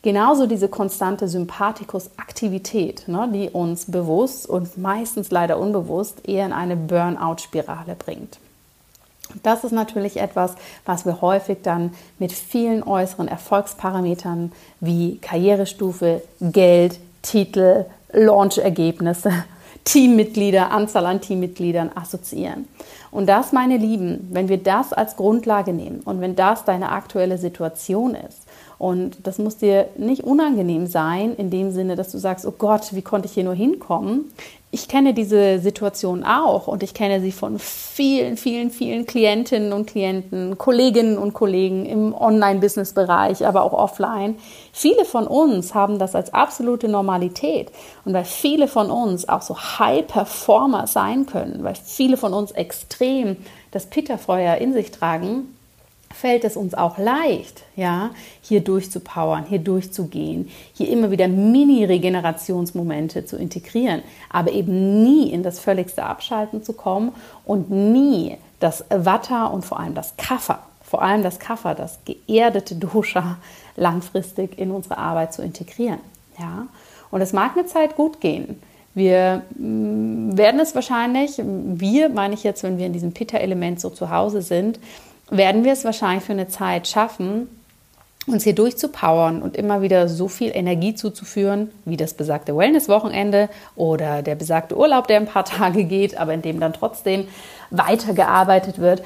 Genauso 0.02 0.46
diese 0.46 0.68
konstante 0.68 1.28
Sympathikus-Aktivität, 1.28 3.08
ne, 3.08 3.28
die 3.34 3.50
uns 3.50 3.90
bewusst 3.90 4.48
und 4.48 4.78
meistens 4.78 5.30
leider 5.30 5.58
unbewusst 5.58 6.26
eher 6.28 6.46
in 6.46 6.52
eine 6.52 6.76
Burnout-Spirale 6.76 7.96
bringt. 7.96 8.38
Das 9.42 9.64
ist 9.64 9.72
natürlich 9.72 10.18
etwas, 10.18 10.54
was 10.84 11.06
wir 11.06 11.20
häufig 11.20 11.58
dann 11.62 11.92
mit 12.18 12.32
vielen 12.32 12.82
äußeren 12.82 13.28
Erfolgsparametern 13.28 14.52
wie 14.80 15.18
Karrierestufe, 15.18 16.22
Geld, 16.40 16.98
Titel, 17.22 17.86
Launchergebnisse, 18.12 19.32
Teammitglieder, 19.84 20.70
Anzahl 20.70 21.06
an 21.06 21.20
Teammitgliedern 21.20 21.90
assoziieren. 21.94 22.68
Und 23.10 23.28
das, 23.28 23.52
meine 23.52 23.76
Lieben, 23.76 24.28
wenn 24.30 24.48
wir 24.48 24.58
das 24.58 24.92
als 24.92 25.16
Grundlage 25.16 25.72
nehmen 25.72 26.00
und 26.04 26.20
wenn 26.20 26.36
das 26.36 26.64
deine 26.64 26.92
aktuelle 26.92 27.38
Situation 27.38 28.14
ist 28.14 28.46
und 28.78 29.26
das 29.26 29.38
muss 29.38 29.56
dir 29.56 29.88
nicht 29.96 30.22
unangenehm 30.22 30.86
sein, 30.86 31.34
in 31.34 31.50
dem 31.50 31.72
Sinne, 31.72 31.96
dass 31.96 32.12
du 32.12 32.18
sagst, 32.18 32.46
oh 32.46 32.54
Gott, 32.56 32.94
wie 32.94 33.02
konnte 33.02 33.26
ich 33.26 33.34
hier 33.34 33.44
nur 33.44 33.54
hinkommen? 33.54 34.32
Ich 34.72 34.86
kenne 34.86 35.14
diese 35.14 35.58
Situation 35.58 36.22
auch 36.22 36.68
und 36.68 36.84
ich 36.84 36.94
kenne 36.94 37.20
sie 37.20 37.32
von 37.32 37.58
vielen, 37.58 38.36
vielen, 38.36 38.70
vielen 38.70 39.04
Klientinnen 39.04 39.72
und 39.72 39.86
Klienten, 39.86 40.58
Kolleginnen 40.58 41.18
und 41.18 41.32
Kollegen 41.32 41.86
im 41.86 42.14
Online-Business-Bereich, 42.14 43.44
aber 43.44 43.64
auch 43.64 43.72
offline. 43.72 44.36
Viele 44.72 45.04
von 45.04 45.26
uns 45.26 45.74
haben 45.74 45.98
das 45.98 46.14
als 46.14 46.32
absolute 46.32 46.86
Normalität 46.86 47.72
und 48.04 48.12
weil 48.12 48.24
viele 48.24 48.68
von 48.68 48.92
uns 48.92 49.28
auch 49.28 49.42
so 49.42 49.58
High-Performer 49.58 50.86
sein 50.86 51.26
können, 51.26 51.64
weil 51.64 51.74
viele 51.74 52.16
von 52.16 52.32
uns 52.32 52.52
extrem 52.52 53.38
das 53.72 53.86
Pitterfeuer 53.86 54.58
in 54.58 54.72
sich 54.72 54.92
tragen, 54.92 55.48
fällt 56.12 56.44
es 56.44 56.56
uns 56.56 56.74
auch 56.74 56.98
leicht, 56.98 57.62
ja, 57.76 58.10
hier 58.42 58.60
durchzupowern, 58.60 59.44
hier 59.48 59.60
durchzugehen, 59.60 60.50
hier 60.74 60.88
immer 60.88 61.10
wieder 61.10 61.28
Mini-Regenerationsmomente 61.28 63.24
zu 63.24 63.36
integrieren, 63.36 64.02
aber 64.28 64.52
eben 64.52 65.02
nie 65.02 65.30
in 65.30 65.42
das 65.42 65.60
völligste 65.60 66.02
Abschalten 66.02 66.62
zu 66.62 66.72
kommen 66.72 67.12
und 67.44 67.70
nie 67.70 68.36
das 68.58 68.84
Watter 68.90 69.52
und 69.52 69.64
vor 69.64 69.78
allem 69.80 69.94
das 69.94 70.16
Kaffer, 70.16 70.60
vor 70.82 71.02
allem 71.02 71.22
das 71.22 71.38
Kaffer, 71.38 71.74
das 71.74 72.00
geerdete 72.04 72.74
Dosha 72.74 73.38
langfristig 73.76 74.58
in 74.58 74.72
unsere 74.72 74.98
Arbeit 74.98 75.32
zu 75.32 75.42
integrieren, 75.42 76.00
ja. 76.38 76.66
Und 77.10 77.20
es 77.22 77.32
mag 77.32 77.56
eine 77.56 77.66
Zeit 77.66 77.96
gut 77.96 78.20
gehen. 78.20 78.62
Wir 78.94 79.42
mm, 79.56 80.36
werden 80.36 80.60
es 80.60 80.74
wahrscheinlich, 80.74 81.40
wir 81.42 82.08
meine 82.08 82.34
ich 82.34 82.44
jetzt, 82.44 82.62
wenn 82.62 82.78
wir 82.78 82.86
in 82.86 82.92
diesem 82.92 83.12
Pitta-Element 83.12 83.80
so 83.80 83.90
zu 83.90 84.10
Hause 84.10 84.42
sind, 84.42 84.78
werden 85.30 85.64
wir 85.64 85.72
es 85.72 85.84
wahrscheinlich 85.84 86.24
für 86.24 86.32
eine 86.32 86.48
Zeit 86.48 86.88
schaffen, 86.88 87.48
uns 88.26 88.44
hier 88.44 88.54
durchzupowern 88.54 89.42
und 89.42 89.56
immer 89.56 89.82
wieder 89.82 90.08
so 90.08 90.28
viel 90.28 90.50
Energie 90.54 90.94
zuzuführen, 90.94 91.70
wie 91.84 91.96
das 91.96 92.14
besagte 92.14 92.56
Wellness-Wochenende 92.56 93.48
oder 93.76 94.22
der 94.22 94.34
besagte 94.34 94.76
Urlaub, 94.76 95.06
der 95.06 95.18
ein 95.18 95.26
paar 95.26 95.44
Tage 95.46 95.84
geht, 95.84 96.16
aber 96.18 96.34
in 96.34 96.42
dem 96.42 96.60
dann 96.60 96.72
trotzdem 96.72 97.28
weitergearbeitet 97.70 98.78
wird. 98.78 99.02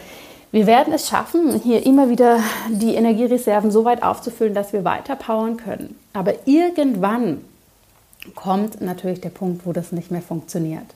Wir 0.50 0.66
werden 0.66 0.92
es 0.92 1.08
schaffen, 1.08 1.60
hier 1.60 1.84
immer 1.84 2.10
wieder 2.10 2.38
die 2.70 2.94
Energiereserven 2.94 3.72
so 3.72 3.84
weit 3.84 4.02
aufzufüllen, 4.04 4.54
dass 4.54 4.72
wir 4.72 4.84
weiter 4.84 5.16
powern 5.16 5.56
können. 5.56 5.98
Aber 6.12 6.32
irgendwann 6.46 7.40
kommt 8.36 8.80
natürlich 8.80 9.20
der 9.20 9.30
Punkt, 9.30 9.66
wo 9.66 9.72
das 9.72 9.90
nicht 9.90 10.12
mehr 10.12 10.22
funktioniert. 10.22 10.86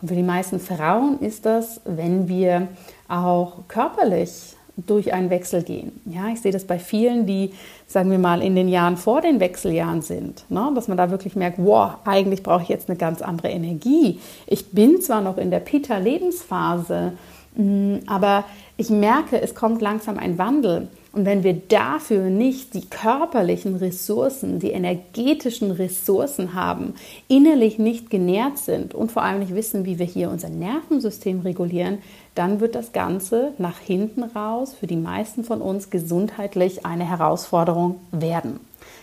Und 0.00 0.08
für 0.08 0.14
die 0.14 0.22
meisten 0.22 0.58
Frauen 0.58 1.20
ist 1.20 1.44
das, 1.44 1.80
wenn 1.84 2.28
wir 2.28 2.68
auch 3.08 3.58
körperlich 3.68 4.56
durch 4.76 5.12
einen 5.12 5.30
Wechsel 5.30 5.62
gehen. 5.62 5.92
Ja, 6.04 6.28
ich 6.28 6.40
sehe 6.40 6.50
das 6.50 6.64
bei 6.64 6.78
vielen, 6.78 7.26
die, 7.26 7.52
sagen 7.86 8.10
wir 8.10 8.18
mal, 8.18 8.42
in 8.42 8.56
den 8.56 8.68
Jahren 8.68 8.96
vor 8.96 9.20
den 9.20 9.38
Wechseljahren 9.38 10.02
sind, 10.02 10.44
ne? 10.50 10.72
dass 10.74 10.88
man 10.88 10.96
da 10.96 11.10
wirklich 11.10 11.36
merkt, 11.36 11.58
wow, 11.58 11.92
eigentlich 12.04 12.42
brauche 12.42 12.62
ich 12.62 12.68
jetzt 12.68 12.88
eine 12.88 12.98
ganz 12.98 13.22
andere 13.22 13.50
Energie. 13.50 14.18
Ich 14.46 14.70
bin 14.70 15.00
zwar 15.00 15.20
noch 15.20 15.38
in 15.38 15.50
der 15.50 15.60
Pita-Lebensphase, 15.60 17.12
mm, 17.56 17.98
aber 18.06 18.44
ich 18.76 18.90
merke, 18.90 19.40
es 19.40 19.54
kommt 19.54 19.80
langsam 19.80 20.18
ein 20.18 20.38
Wandel. 20.38 20.88
Und 21.14 21.26
wenn 21.26 21.44
wir 21.44 21.54
dafür 21.54 22.28
nicht 22.28 22.74
die 22.74 22.86
körperlichen 22.90 23.76
Ressourcen, 23.76 24.58
die 24.58 24.72
energetischen 24.72 25.70
Ressourcen 25.70 26.54
haben, 26.54 26.94
innerlich 27.28 27.78
nicht 27.78 28.10
genährt 28.10 28.58
sind 28.58 28.94
und 28.94 29.12
vor 29.12 29.22
allem 29.22 29.38
nicht 29.38 29.54
wissen, 29.54 29.84
wie 29.84 30.00
wir 30.00 30.06
hier 30.06 30.28
unser 30.30 30.48
Nervensystem 30.48 31.42
regulieren, 31.42 31.98
dann 32.34 32.60
wird 32.60 32.74
das 32.74 32.92
Ganze 32.92 33.52
nach 33.58 33.78
hinten 33.78 34.22
raus 34.22 34.74
für 34.78 34.86
die 34.86 34.96
meisten 34.96 35.44
von 35.44 35.60
uns 35.60 35.90
gesundheitlich 35.90 36.84
eine 36.84 37.08
Herausforderung 37.08 38.00
werden. 38.10 38.60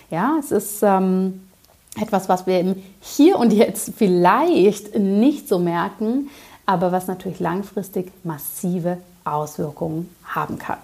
Ja, 0.10 0.36
es 0.40 0.52
ist 0.52 0.84
ähm, 0.84 1.42
etwas, 2.00 2.28
was 2.28 2.46
wir 2.46 2.60
im 2.60 2.76
Hier 3.00 3.38
und 3.38 3.54
Jetzt 3.54 3.94
vielleicht 3.96 4.98
nicht 4.98 5.48
so 5.48 5.60
merken, 5.60 6.30
aber 6.66 6.92
was 6.92 7.08
natürlich 7.08 7.40
langfristig 7.40 8.12
massive 8.24 8.98
Auswirkungen 9.24 10.10
haben 10.26 10.58
kann. 10.58 10.80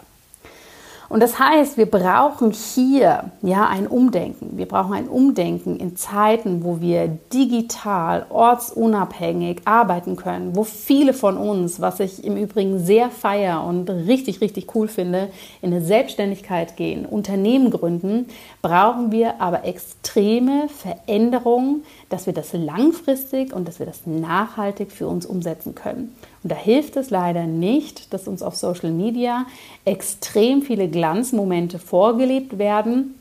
Und 1.10 1.22
das 1.22 1.40
heißt, 1.40 1.78
wir 1.78 1.86
brauchen 1.86 2.52
hier 2.52 3.32
ja 3.42 3.68
ein 3.68 3.88
Umdenken. 3.88 4.58
Wir 4.58 4.68
brauchen 4.68 4.94
ein 4.94 5.08
Umdenken 5.08 5.78
in 5.78 5.96
Zeiten, 5.96 6.64
wo 6.64 6.82
wir 6.82 7.08
digital, 7.34 8.26
ortsunabhängig 8.30 9.62
arbeiten 9.66 10.18
können, 10.18 10.56
wo 10.56 10.64
viele 10.64 11.14
von 11.14 11.38
uns, 11.38 11.80
was 11.80 12.00
ich 12.02 12.24
im 12.24 12.36
Übrigen 12.36 12.80
sehr 12.80 13.10
feier 13.10 13.64
und 13.64 13.90
richtig, 13.90 14.42
richtig 14.42 14.76
cool 14.76 14.88
finde, 14.88 15.30
in 15.62 15.74
eine 15.74 15.82
Selbstständigkeit 15.82 16.76
gehen, 16.76 17.06
Unternehmen 17.06 17.72
gründen, 17.72 18.28
brauchen 18.62 19.12
wir 19.12 19.40
aber 19.42 19.64
extreme 19.64 20.68
Veränderungen, 20.68 21.86
dass 22.10 22.26
wir 22.26 22.34
das 22.34 22.52
langfristig 22.52 23.54
und 23.54 23.68
dass 23.68 23.80
wir 23.80 23.86
das 23.86 24.06
nachhaltig 24.06 24.92
für 24.92 25.08
uns 25.08 25.26
umsetzen 25.26 25.74
können. 25.74 26.16
Und 26.44 26.52
da 26.52 26.56
hilft 26.56 26.96
es 26.96 27.10
leider 27.10 27.46
nicht, 27.46 28.14
dass 28.14 28.28
uns 28.28 28.42
auf 28.42 28.56
Social 28.56 28.92
Media 28.92 29.46
extrem 29.86 30.62
viele 30.62 30.88
Glanzmomente 30.88 31.80
vorgelebt 31.80 32.58
werden, 32.58 33.16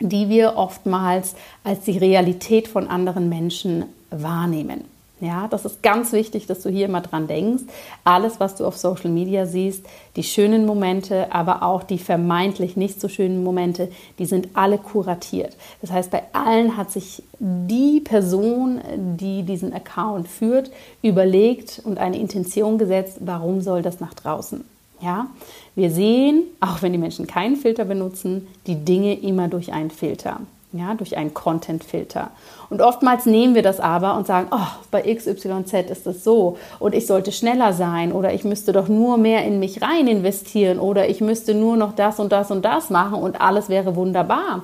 die 0.00 0.28
wir 0.28 0.56
oftmals 0.56 1.34
als 1.62 1.80
die 1.80 1.98
Realität 1.98 2.68
von 2.68 2.88
anderen 2.88 3.28
Menschen 3.28 3.84
wahrnehmen. 4.10 4.93
Ja, 5.24 5.48
das 5.48 5.64
ist 5.64 5.82
ganz 5.82 6.12
wichtig, 6.12 6.46
dass 6.46 6.60
du 6.60 6.68
hier 6.68 6.86
mal 6.86 7.00
dran 7.00 7.26
denkst. 7.26 7.62
Alles, 8.04 8.40
was 8.40 8.56
du 8.56 8.66
auf 8.66 8.76
Social 8.76 9.10
Media 9.10 9.46
siehst, 9.46 9.86
die 10.16 10.22
schönen 10.22 10.66
Momente, 10.66 11.32
aber 11.32 11.62
auch 11.62 11.82
die 11.82 11.96
vermeintlich 11.96 12.76
nicht 12.76 13.00
so 13.00 13.08
schönen 13.08 13.42
Momente, 13.42 13.88
die 14.18 14.26
sind 14.26 14.48
alle 14.52 14.76
kuratiert. 14.76 15.56
Das 15.80 15.90
heißt, 15.90 16.10
bei 16.10 16.24
allen 16.34 16.76
hat 16.76 16.90
sich 16.90 17.22
die 17.38 18.02
Person, 18.02 18.82
die 19.18 19.44
diesen 19.44 19.72
Account 19.72 20.28
führt, 20.28 20.70
überlegt 21.00 21.80
und 21.84 21.96
eine 21.96 22.18
Intention 22.18 22.76
gesetzt, 22.76 23.16
warum 23.20 23.62
soll 23.62 23.80
das 23.80 24.00
nach 24.00 24.12
draußen. 24.12 24.62
Ja, 25.00 25.28
wir 25.74 25.90
sehen, 25.90 26.42
auch 26.60 26.82
wenn 26.82 26.92
die 26.92 26.98
Menschen 26.98 27.26
keinen 27.26 27.56
Filter 27.56 27.86
benutzen, 27.86 28.46
die 28.66 28.84
Dinge 28.84 29.18
immer 29.18 29.48
durch 29.48 29.72
einen 29.72 29.90
Filter 29.90 30.40
ja, 30.74 30.94
durch 30.94 31.16
einen 31.16 31.34
Content-Filter. 31.34 32.30
Und 32.68 32.82
oftmals 32.82 33.26
nehmen 33.26 33.54
wir 33.54 33.62
das 33.62 33.78
aber 33.78 34.16
und 34.16 34.26
sagen, 34.26 34.48
oh, 34.50 34.66
bei 34.90 35.02
XYZ 35.02 35.90
ist 35.90 36.06
es 36.06 36.24
so 36.24 36.58
und 36.80 36.94
ich 36.94 37.06
sollte 37.06 37.30
schneller 37.30 37.72
sein 37.72 38.10
oder 38.10 38.34
ich 38.34 38.42
müsste 38.42 38.72
doch 38.72 38.88
nur 38.88 39.16
mehr 39.16 39.44
in 39.44 39.60
mich 39.60 39.82
rein 39.82 40.08
investieren 40.08 40.80
oder 40.80 41.08
ich 41.08 41.20
müsste 41.20 41.54
nur 41.54 41.76
noch 41.76 41.94
das 41.94 42.18
und 42.18 42.32
das 42.32 42.50
und 42.50 42.64
das 42.64 42.90
machen 42.90 43.22
und 43.22 43.40
alles 43.40 43.68
wäre 43.68 43.94
wunderbar. 43.94 44.62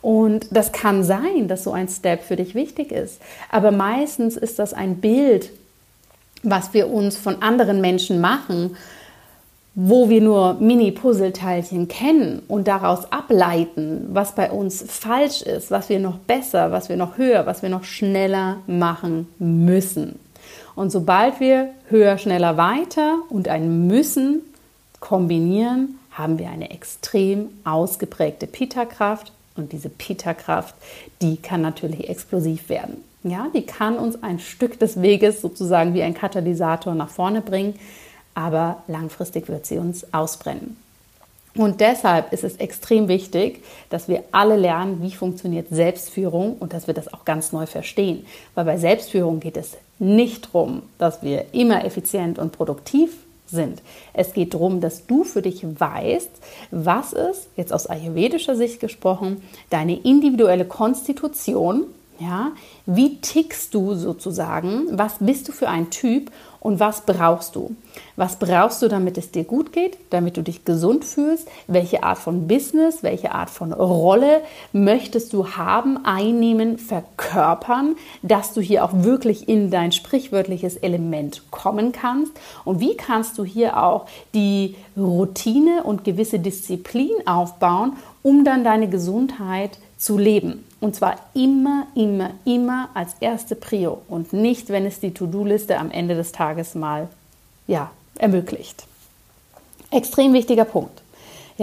Und 0.00 0.46
das 0.50 0.72
kann 0.72 1.04
sein, 1.04 1.48
dass 1.48 1.64
so 1.64 1.72
ein 1.72 1.88
Step 1.88 2.22
für 2.24 2.36
dich 2.36 2.54
wichtig 2.54 2.90
ist. 2.90 3.20
Aber 3.50 3.70
meistens 3.70 4.36
ist 4.38 4.58
das 4.58 4.72
ein 4.72 4.96
Bild, 4.96 5.50
was 6.42 6.72
wir 6.72 6.90
uns 6.90 7.18
von 7.18 7.42
anderen 7.42 7.80
Menschen 7.82 8.20
machen, 8.20 8.76
wo 9.74 10.10
wir 10.10 10.20
nur 10.20 10.54
Mini-Puzzleteilchen 10.54 11.88
kennen 11.88 12.42
und 12.46 12.68
daraus 12.68 13.10
ableiten, 13.10 14.08
was 14.12 14.34
bei 14.34 14.50
uns 14.50 14.84
falsch 14.86 15.40
ist, 15.40 15.70
was 15.70 15.88
wir 15.88 15.98
noch 15.98 16.18
besser, 16.18 16.72
was 16.72 16.90
wir 16.90 16.96
noch 16.96 17.16
höher, 17.16 17.46
was 17.46 17.62
wir 17.62 17.70
noch 17.70 17.84
schneller 17.84 18.58
machen 18.66 19.28
müssen. 19.38 20.18
Und 20.74 20.90
sobald 20.90 21.40
wir 21.40 21.70
höher, 21.88 22.18
schneller, 22.18 22.56
weiter 22.56 23.16
und 23.30 23.48
ein 23.48 23.86
Müssen 23.86 24.42
kombinieren, 25.00 25.98
haben 26.10 26.38
wir 26.38 26.50
eine 26.50 26.70
extrem 26.70 27.48
ausgeprägte 27.64 28.46
Pita-Kraft 28.46 29.32
und 29.56 29.72
diese 29.72 29.88
Pita-Kraft, 29.88 30.74
die 31.22 31.36
kann 31.36 31.62
natürlich 31.62 32.08
explosiv 32.10 32.68
werden. 32.68 33.04
Ja, 33.22 33.48
die 33.54 33.64
kann 33.64 33.96
uns 33.96 34.22
ein 34.22 34.38
Stück 34.38 34.78
des 34.78 35.00
Weges 35.00 35.40
sozusagen 35.40 35.94
wie 35.94 36.02
ein 36.02 36.14
Katalysator 36.14 36.94
nach 36.94 37.08
vorne 37.08 37.40
bringen 37.40 37.74
aber 38.34 38.82
langfristig 38.86 39.48
wird 39.48 39.66
sie 39.66 39.78
uns 39.78 40.12
ausbrennen. 40.12 40.76
Und 41.54 41.80
deshalb 41.80 42.32
ist 42.32 42.44
es 42.44 42.56
extrem 42.56 43.08
wichtig, 43.08 43.62
dass 43.90 44.08
wir 44.08 44.24
alle 44.32 44.56
lernen, 44.56 45.02
wie 45.02 45.10
funktioniert 45.10 45.68
Selbstführung 45.70 46.56
und 46.58 46.72
dass 46.72 46.86
wir 46.86 46.94
das 46.94 47.12
auch 47.12 47.26
ganz 47.26 47.52
neu 47.52 47.66
verstehen. 47.66 48.24
Weil 48.54 48.64
bei 48.64 48.78
Selbstführung 48.78 49.38
geht 49.38 49.58
es 49.58 49.76
nicht 49.98 50.46
darum, 50.46 50.82
dass 50.96 51.22
wir 51.22 51.52
immer 51.52 51.84
effizient 51.84 52.38
und 52.38 52.52
produktiv 52.52 53.10
sind. 53.46 53.82
Es 54.14 54.32
geht 54.32 54.54
darum, 54.54 54.80
dass 54.80 55.06
du 55.06 55.24
für 55.24 55.42
dich 55.42 55.62
weißt, 55.62 56.30
was 56.70 57.12
ist, 57.12 57.48
jetzt 57.56 57.72
aus 57.72 57.86
ayurvedischer 57.86 58.56
Sicht 58.56 58.80
gesprochen, 58.80 59.42
deine 59.68 60.00
individuelle 60.00 60.64
Konstitution, 60.64 61.84
ja, 62.18 62.52
wie 62.86 63.18
tickst 63.20 63.74
du 63.74 63.94
sozusagen, 63.94 64.86
was 64.90 65.16
bist 65.20 65.48
du 65.48 65.52
für 65.52 65.68
ein 65.68 65.90
Typ 65.90 66.30
und 66.62 66.78
was 66.78 67.00
brauchst 67.00 67.56
du? 67.56 67.74
Was 68.14 68.36
brauchst 68.36 68.82
du, 68.82 68.88
damit 68.88 69.18
es 69.18 69.32
dir 69.32 69.42
gut 69.42 69.72
geht, 69.72 69.98
damit 70.10 70.36
du 70.36 70.42
dich 70.42 70.64
gesund 70.64 71.04
fühlst? 71.04 71.48
Welche 71.66 72.04
Art 72.04 72.18
von 72.18 72.46
Business, 72.46 73.02
welche 73.02 73.32
Art 73.32 73.50
von 73.50 73.72
Rolle 73.72 74.42
möchtest 74.72 75.32
du 75.32 75.48
haben, 75.56 76.04
einnehmen, 76.04 76.78
verkörpern, 76.78 77.96
dass 78.22 78.54
du 78.54 78.60
hier 78.60 78.84
auch 78.84 78.92
wirklich 78.92 79.48
in 79.48 79.72
dein 79.72 79.90
sprichwörtliches 79.90 80.76
Element 80.76 81.42
kommen 81.50 81.90
kannst? 81.90 82.32
Und 82.64 82.78
wie 82.78 82.96
kannst 82.96 83.38
du 83.38 83.44
hier 83.44 83.82
auch 83.82 84.06
die 84.32 84.76
Routine 84.96 85.82
und 85.82 86.04
gewisse 86.04 86.38
Disziplin 86.38 87.26
aufbauen, 87.26 87.96
um 88.22 88.44
dann 88.44 88.62
deine 88.62 88.88
Gesundheit 88.88 89.78
zu 90.02 90.18
leben? 90.18 90.64
Und 90.80 90.96
zwar 90.96 91.16
immer, 91.32 91.86
immer, 91.94 92.30
immer 92.44 92.88
als 92.94 93.14
erste 93.20 93.54
Prio 93.54 94.02
und 94.08 94.32
nicht, 94.32 94.68
wenn 94.68 94.84
es 94.84 94.98
die 94.98 95.14
To-Do-Liste 95.14 95.78
am 95.78 95.92
Ende 95.92 96.16
des 96.16 96.32
Tages 96.32 96.74
mal 96.74 97.08
ja, 97.68 97.90
ermöglicht. 98.18 98.84
Extrem 99.92 100.32
wichtiger 100.32 100.64
Punkt. 100.64 101.01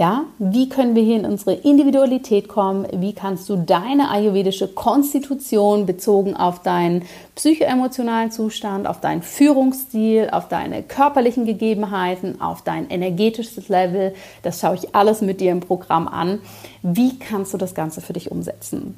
Ja, 0.00 0.24
wie 0.38 0.68
können 0.70 0.94
wir 0.94 1.02
hier 1.02 1.18
in 1.18 1.26
unsere 1.26 1.52
Individualität 1.52 2.48
kommen? 2.48 2.86
Wie 2.90 3.12
kannst 3.12 3.50
du 3.50 3.56
deine 3.56 4.08
ayurvedische 4.08 4.66
Konstitution 4.66 5.84
bezogen 5.84 6.34
auf 6.34 6.62
deinen 6.62 7.04
psychoemotionalen 7.34 8.30
Zustand, 8.30 8.86
auf 8.86 9.02
deinen 9.02 9.20
Führungsstil, 9.20 10.30
auf 10.32 10.48
deine 10.48 10.82
körperlichen 10.82 11.44
Gegebenheiten, 11.44 12.40
auf 12.40 12.62
dein 12.62 12.88
energetisches 12.88 13.68
Level, 13.68 14.14
das 14.42 14.60
schaue 14.60 14.76
ich 14.76 14.94
alles 14.94 15.20
mit 15.20 15.42
dir 15.42 15.52
im 15.52 15.60
Programm 15.60 16.08
an. 16.08 16.38
Wie 16.82 17.18
kannst 17.18 17.52
du 17.52 17.58
das 17.58 17.74
Ganze 17.74 18.00
für 18.00 18.14
dich 18.14 18.30
umsetzen? 18.30 18.94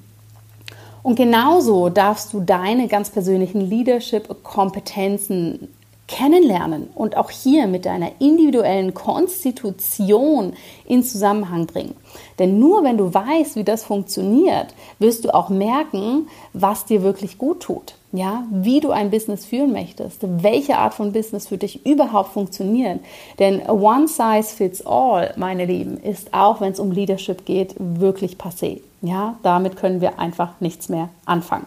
Und 1.02 1.16
genauso 1.16 1.88
darfst 1.88 2.32
du 2.32 2.38
deine 2.38 2.86
ganz 2.86 3.10
persönlichen 3.10 3.60
Leadership-Kompetenzen 3.60 5.66
kennenlernen 6.08 6.88
und 6.94 7.16
auch 7.16 7.30
hier 7.30 7.66
mit 7.66 7.86
deiner 7.86 8.10
individuellen 8.18 8.92
Konstitution 8.92 10.52
in 10.84 11.02
Zusammenhang 11.02 11.66
bringen. 11.66 11.94
Denn 12.38 12.58
nur 12.58 12.84
wenn 12.84 12.98
du 12.98 13.12
weißt, 13.12 13.56
wie 13.56 13.64
das 13.64 13.84
funktioniert, 13.84 14.74
wirst 14.98 15.24
du 15.24 15.34
auch 15.34 15.48
merken, 15.48 16.28
was 16.52 16.84
dir 16.84 17.02
wirklich 17.02 17.38
gut 17.38 17.60
tut. 17.60 17.94
Ja, 18.14 18.44
wie 18.50 18.80
du 18.80 18.90
ein 18.90 19.10
Business 19.10 19.46
führen 19.46 19.72
möchtest, 19.72 20.20
welche 20.20 20.76
Art 20.76 20.92
von 20.92 21.12
Business 21.12 21.46
für 21.48 21.56
dich 21.56 21.86
überhaupt 21.86 22.32
funktioniert. 22.32 23.00
Denn 23.38 23.62
one 23.66 24.06
size 24.06 24.54
fits 24.54 24.84
all, 24.84 25.32
meine 25.36 25.64
Lieben, 25.64 25.96
ist 25.96 26.34
auch, 26.34 26.60
wenn 26.60 26.72
es 26.72 26.80
um 26.80 26.90
Leadership 26.90 27.46
geht, 27.46 27.74
wirklich 27.78 28.36
passé. 28.36 28.82
Ja, 29.00 29.36
damit 29.42 29.76
können 29.76 30.02
wir 30.02 30.18
einfach 30.18 30.60
nichts 30.60 30.90
mehr 30.90 31.08
anfangen. 31.24 31.66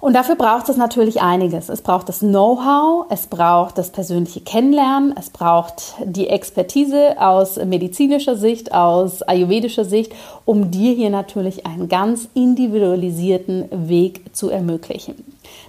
Und 0.00 0.14
dafür 0.14 0.34
braucht 0.34 0.68
es 0.70 0.78
natürlich 0.78 1.20
einiges. 1.20 1.68
Es 1.68 1.82
braucht 1.82 2.08
das 2.08 2.20
Know-how, 2.20 3.04
es 3.10 3.26
braucht 3.26 3.76
das 3.76 3.90
persönliche 3.90 4.40
Kennenlernen, 4.40 5.14
es 5.18 5.28
braucht 5.28 5.94
die 6.02 6.28
Expertise 6.28 7.20
aus 7.20 7.56
medizinischer 7.56 8.34
Sicht, 8.34 8.72
aus 8.72 9.20
ayurvedischer 9.20 9.84
Sicht, 9.84 10.12
um 10.46 10.70
dir 10.70 10.94
hier 10.94 11.10
natürlich 11.10 11.66
einen 11.66 11.88
ganz 11.88 12.28
individualisierten 12.32 13.68
Weg 13.88 14.34
zu 14.34 14.48
ermöglichen. 14.48 15.16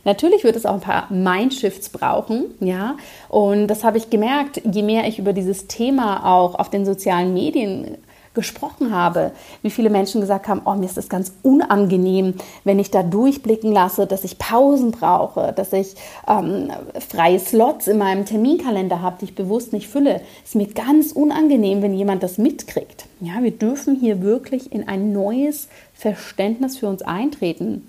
Natürlich 0.05 0.45
wird 0.45 0.55
es 0.55 0.65
auch 0.65 0.75
ein 0.75 0.79
paar 0.79 1.11
Mindshifts 1.11 1.89
brauchen, 1.89 2.45
ja. 2.61 2.95
Und 3.27 3.67
das 3.67 3.83
habe 3.83 3.97
ich 3.97 4.09
gemerkt, 4.09 4.61
je 4.63 4.81
mehr 4.81 5.07
ich 5.07 5.19
über 5.19 5.33
dieses 5.33 5.67
Thema 5.67 6.25
auch 6.25 6.55
auf 6.55 6.69
den 6.69 6.85
sozialen 6.85 7.33
Medien 7.33 7.97
gesprochen 8.33 8.93
habe, 8.93 9.31
wie 9.61 9.69
viele 9.69 9.89
Menschen 9.89 10.21
gesagt 10.21 10.47
haben, 10.47 10.61
oh, 10.65 10.73
mir 10.75 10.85
ist 10.85 10.97
das 10.97 11.09
ganz 11.09 11.33
unangenehm, 11.43 12.35
wenn 12.63 12.79
ich 12.79 12.91
da 12.91 13.03
durchblicken 13.03 13.71
lasse, 13.71 14.07
dass 14.07 14.23
ich 14.23 14.37
Pausen 14.37 14.91
brauche, 14.91 15.53
dass 15.53 15.73
ich 15.73 15.95
ähm, 16.27 16.69
freie 17.09 17.39
Slots 17.39 17.87
in 17.87 17.97
meinem 17.97 18.25
Terminkalender 18.25 19.01
habe, 19.01 19.17
die 19.19 19.25
ich 19.25 19.35
bewusst 19.35 19.73
nicht 19.73 19.89
fülle. 19.89 20.21
Ist 20.43 20.55
mir 20.55 20.67
ganz 20.67 21.11
unangenehm, 21.11 21.81
wenn 21.81 21.93
jemand 21.93 22.23
das 22.23 22.37
mitkriegt. 22.37 23.05
Ja, 23.19 23.41
wir 23.41 23.51
dürfen 23.51 23.95
hier 23.95 24.21
wirklich 24.21 24.71
in 24.71 24.87
ein 24.87 25.11
neues 25.11 25.67
Verständnis 25.93 26.77
für 26.77 26.87
uns 26.87 27.01
eintreten. 27.01 27.87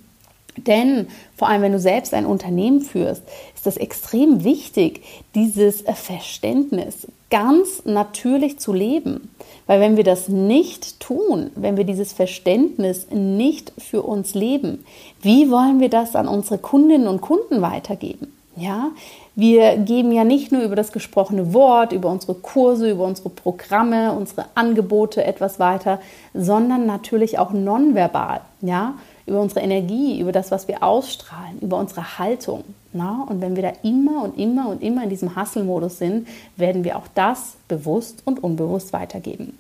Denn 0.57 1.09
vor 1.35 1.49
allem, 1.49 1.63
wenn 1.63 1.73
du 1.73 1.79
selbst 1.79 2.13
ein 2.13 2.27
Unternehmen 2.27 2.83
führst, 2.83 3.23
ist 3.55 3.65
das 3.65 3.77
extrem 3.77 4.45
wichtig, 4.45 5.03
dieses 5.35 5.83
Verständnis 5.83 7.07
ganz 7.31 7.85
natürlich 7.87 8.59
zu 8.59 8.75
leben. 8.75 9.31
Weil 9.73 9.81
wenn 9.81 9.97
wir 9.97 10.05
das 10.05 10.29
nicht 10.29 11.01
tun, 11.01 11.51
wenn 11.55 11.79
wir 11.79 11.85
dieses 11.85 12.13
Verständnis 12.13 13.07
nicht 13.11 13.73
für 13.79 14.03
uns 14.03 14.35
leben, 14.35 14.85
wie 15.23 15.51
wollen 15.51 15.81
wir 15.81 15.89
das 15.89 16.15
an 16.15 16.29
unsere 16.29 16.59
Kundinnen 16.59 17.09
und 17.09 17.23
Kunden 17.23 17.63
weitergeben? 17.63 18.37
Ja, 18.55 18.91
wir 19.35 19.79
geben 19.79 20.13
ja 20.13 20.25
nicht 20.25 20.53
nur 20.53 20.61
über 20.61 20.77
das 20.77 20.93
gesprochene 20.93 21.55
Wort, 21.55 21.93
über 21.93 22.11
unsere 22.11 22.35
Kurse, 22.35 22.91
über 22.91 23.05
unsere 23.05 23.31
Programme, 23.31 24.13
unsere 24.13 24.45
Angebote 24.55 25.25
etwas 25.25 25.59
weiter, 25.59 26.01
sondern 26.35 26.85
natürlich 26.85 27.39
auch 27.39 27.53
nonverbal. 27.53 28.43
Ja, 28.61 28.97
über 29.25 29.41
unsere 29.41 29.61
Energie, 29.61 30.21
über 30.21 30.33
das, 30.33 30.51
was 30.51 30.69
wir 30.69 30.83
ausstrahlen, 30.83 31.61
über 31.63 31.79
unsere 31.79 32.19
Haltung. 32.19 32.65
Na? 32.93 33.27
Und 33.27 33.41
wenn 33.41 33.57
wir 33.57 33.63
da 33.63 33.73
immer 33.83 34.25
und 34.25 34.39
immer 34.39 34.69
und 34.69 34.83
immer 34.83 35.05
in 35.05 35.09
diesem 35.09 35.35
Hustle-Modus 35.35 35.97
sind, 35.97 36.29
werden 36.59 36.85
wir 36.85 36.99
auch 36.99 37.09
das 37.15 37.55
bewusst 37.69 38.21
und 38.27 38.45
unbewusst 38.45 38.93
weitergeben. 38.93 39.57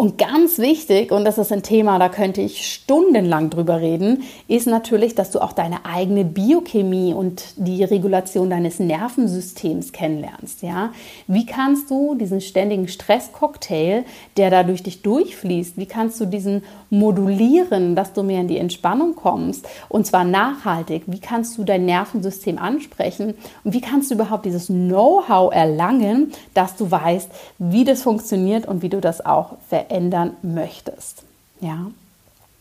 Und 0.00 0.16
ganz 0.16 0.56
wichtig, 0.56 1.12
und 1.12 1.26
das 1.26 1.36
ist 1.36 1.52
ein 1.52 1.62
Thema, 1.62 1.98
da 1.98 2.08
könnte 2.08 2.40
ich 2.40 2.66
stundenlang 2.72 3.50
drüber 3.50 3.82
reden, 3.82 4.22
ist 4.48 4.66
natürlich, 4.66 5.14
dass 5.14 5.30
du 5.30 5.40
auch 5.40 5.52
deine 5.52 5.84
eigene 5.84 6.24
Biochemie 6.24 7.12
und 7.12 7.44
die 7.56 7.84
Regulation 7.84 8.48
deines 8.48 8.78
Nervensystems 8.78 9.92
kennenlernst. 9.92 10.62
Ja? 10.62 10.94
Wie 11.26 11.44
kannst 11.44 11.90
du 11.90 12.14
diesen 12.14 12.40
ständigen 12.40 12.88
Stresscocktail, 12.88 14.04
der 14.38 14.48
da 14.48 14.62
durch 14.62 14.82
dich 14.82 15.02
durchfließt, 15.02 15.76
wie 15.76 15.84
kannst 15.84 16.18
du 16.18 16.24
diesen 16.24 16.62
modulieren, 16.88 17.94
dass 17.94 18.14
du 18.14 18.22
mehr 18.22 18.40
in 18.40 18.48
die 18.48 18.56
Entspannung 18.56 19.14
kommst 19.14 19.68
und 19.90 20.06
zwar 20.06 20.24
nachhaltig? 20.24 21.02
Wie 21.08 21.20
kannst 21.20 21.58
du 21.58 21.64
dein 21.64 21.84
Nervensystem 21.84 22.56
ansprechen 22.56 23.34
und 23.64 23.74
wie 23.74 23.82
kannst 23.82 24.10
du 24.10 24.14
überhaupt 24.14 24.46
dieses 24.46 24.68
Know-how 24.68 25.52
erlangen, 25.52 26.32
dass 26.54 26.76
du 26.76 26.90
weißt, 26.90 27.30
wie 27.58 27.84
das 27.84 28.00
funktioniert 28.00 28.66
und 28.66 28.80
wie 28.80 28.88
du 28.88 29.02
das 29.02 29.26
auch 29.26 29.58
veränderst? 29.68 29.89
Verändern 29.90 30.36
möchtest. 30.42 31.24
Ja. 31.60 31.90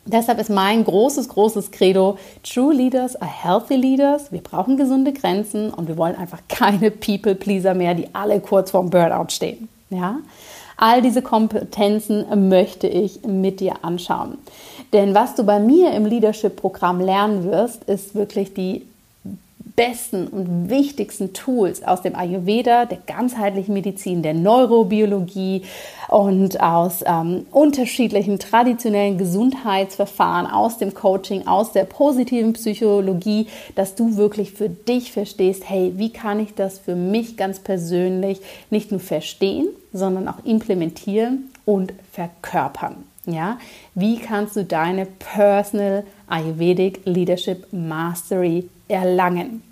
Deshalb 0.05 0.39
ist 0.39 0.49
mein 0.49 0.83
großes, 0.83 1.29
großes 1.29 1.69
Credo, 1.71 2.17
True 2.43 2.73
Leaders 2.73 3.15
are 3.15 3.29
healthy 3.29 3.75
leaders. 3.75 4.31
Wir 4.31 4.41
brauchen 4.41 4.75
gesunde 4.75 5.13
Grenzen 5.13 5.71
und 5.71 5.87
wir 5.87 5.97
wollen 5.97 6.15
einfach 6.15 6.39
keine 6.49 6.89
People-Pleaser 6.89 7.75
mehr, 7.75 7.93
die 7.93 8.07
alle 8.13 8.39
kurz 8.39 8.71
vorm 8.71 8.89
Burnout 8.89 9.29
stehen. 9.29 9.69
Ja? 9.91 10.17
All 10.77 11.01
diese 11.01 11.21
Kompetenzen 11.21 12.49
möchte 12.49 12.87
ich 12.87 13.23
mit 13.23 13.59
dir 13.59 13.83
anschauen. 13.83 14.39
Denn 14.93 15.13
was 15.13 15.35
du 15.35 15.43
bei 15.43 15.59
mir 15.59 15.91
im 15.91 16.05
Leadership-Programm 16.05 17.01
lernen 17.01 17.43
wirst, 17.43 17.83
ist 17.83 18.15
wirklich 18.15 18.53
die 18.55 18.87
besten 19.79 20.27
und 20.27 20.69
wichtigsten 20.69 21.31
Tools 21.31 21.83
aus 21.83 22.01
dem 22.01 22.13
Ayurveda, 22.13 22.83
der 22.83 22.97
ganzheitlichen 23.07 23.73
Medizin, 23.73 24.21
der 24.21 24.33
Neurobiologie 24.33 25.61
und 26.09 26.59
aus 26.59 27.01
ähm, 27.05 27.45
unterschiedlichen 27.49 28.39
traditionellen 28.39 29.17
Gesundheitsverfahren, 29.17 30.47
aus 30.47 30.79
dem 30.79 30.93
Coaching, 30.93 31.47
aus 31.47 31.71
der 31.71 31.85
positiven 31.85 32.51
Psychologie, 32.51 33.47
dass 33.75 33.95
du 33.95 34.17
wirklich 34.17 34.51
für 34.51 34.67
dich 34.67 35.13
verstehst, 35.13 35.63
hey, 35.69 35.93
wie 35.95 36.11
kann 36.11 36.41
ich 36.41 36.53
das 36.55 36.77
für 36.79 36.95
mich 36.95 37.37
ganz 37.37 37.59
persönlich 37.59 38.41
nicht 38.69 38.91
nur 38.91 38.99
verstehen, 38.99 39.69
sondern 39.93 40.27
auch 40.27 40.43
implementieren 40.43 41.51
und 41.63 41.93
verkörpern. 42.11 43.05
Ja, 43.25 43.59
wie 43.95 44.17
kannst 44.17 44.57
du 44.57 44.65
deine 44.65 45.05
Personal 45.05 46.03
Ayurvedic 46.27 46.99
Leadership 47.05 47.71
Mastery 47.71 48.67
erlangen? 48.89 49.68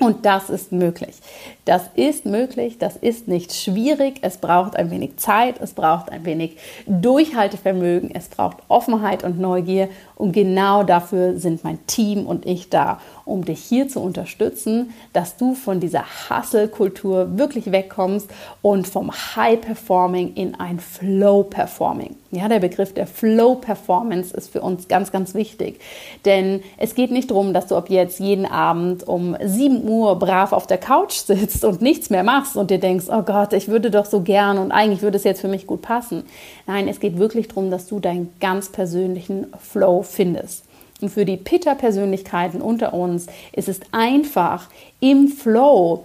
Und 0.00 0.24
das 0.24 0.48
ist 0.48 0.70
möglich. 0.70 1.16
Das 1.64 1.90
ist 1.94 2.24
möglich, 2.24 2.78
das 2.78 2.96
ist 2.96 3.26
nicht 3.26 3.52
schwierig. 3.52 4.18
Es 4.22 4.36
braucht 4.36 4.76
ein 4.76 4.92
wenig 4.92 5.16
Zeit, 5.16 5.60
es 5.60 5.72
braucht 5.72 6.10
ein 6.10 6.24
wenig 6.24 6.56
Durchhaltevermögen, 6.86 8.14
es 8.14 8.28
braucht 8.28 8.58
Offenheit 8.68 9.24
und 9.24 9.40
Neugier. 9.40 9.88
Und 10.14 10.32
genau 10.32 10.84
dafür 10.84 11.36
sind 11.38 11.64
mein 11.64 11.84
Team 11.86 12.26
und 12.26 12.46
ich 12.46 12.70
da, 12.70 13.00
um 13.24 13.44
dich 13.44 13.58
hier 13.58 13.88
zu 13.88 14.00
unterstützen, 14.00 14.94
dass 15.12 15.36
du 15.36 15.54
von 15.54 15.80
dieser 15.80 16.04
Hustle-Kultur 16.30 17.36
wirklich 17.36 17.72
wegkommst 17.72 18.30
und 18.62 18.86
vom 18.86 19.10
High-Performing 19.10 20.34
in 20.34 20.54
ein 20.54 20.78
Flow-Performing. 20.78 22.14
Ja, 22.30 22.46
der 22.46 22.60
Begriff 22.60 22.92
der 22.92 23.06
Flow-Performance 23.06 24.36
ist 24.36 24.52
für 24.52 24.60
uns 24.60 24.86
ganz, 24.88 25.12
ganz 25.12 25.32
wichtig. 25.34 25.80
Denn 26.26 26.62
es 26.76 26.94
geht 26.94 27.10
nicht 27.10 27.30
darum, 27.30 27.54
dass 27.54 27.68
du 27.68 27.76
ab 27.76 27.88
jetzt 27.88 28.20
jeden 28.20 28.44
Abend 28.44 29.08
um 29.08 29.34
7 29.42 29.88
Uhr 29.88 30.18
brav 30.18 30.52
auf 30.52 30.66
der 30.66 30.76
Couch 30.76 31.14
sitzt 31.14 31.64
und 31.64 31.80
nichts 31.80 32.10
mehr 32.10 32.24
machst 32.24 32.56
und 32.56 32.70
dir 32.70 32.80
denkst, 32.80 33.06
oh 33.08 33.22
Gott, 33.22 33.54
ich 33.54 33.68
würde 33.68 33.90
doch 33.90 34.04
so 34.04 34.20
gern 34.20 34.58
und 34.58 34.72
eigentlich 34.72 35.00
würde 35.00 35.16
es 35.16 35.24
jetzt 35.24 35.40
für 35.40 35.48
mich 35.48 35.66
gut 35.66 35.80
passen. 35.80 36.24
Nein, 36.66 36.86
es 36.86 37.00
geht 37.00 37.18
wirklich 37.18 37.48
darum, 37.48 37.70
dass 37.70 37.86
du 37.86 37.98
deinen 37.98 38.30
ganz 38.40 38.70
persönlichen 38.70 39.46
Flow 39.58 40.02
findest. 40.02 40.64
Und 41.00 41.08
für 41.08 41.24
die 41.24 41.36
Pitter-Persönlichkeiten 41.38 42.60
unter 42.60 42.92
uns 42.92 43.26
ist 43.52 43.68
es 43.68 43.80
einfach 43.92 44.68
im 45.00 45.28
Flow 45.28 46.04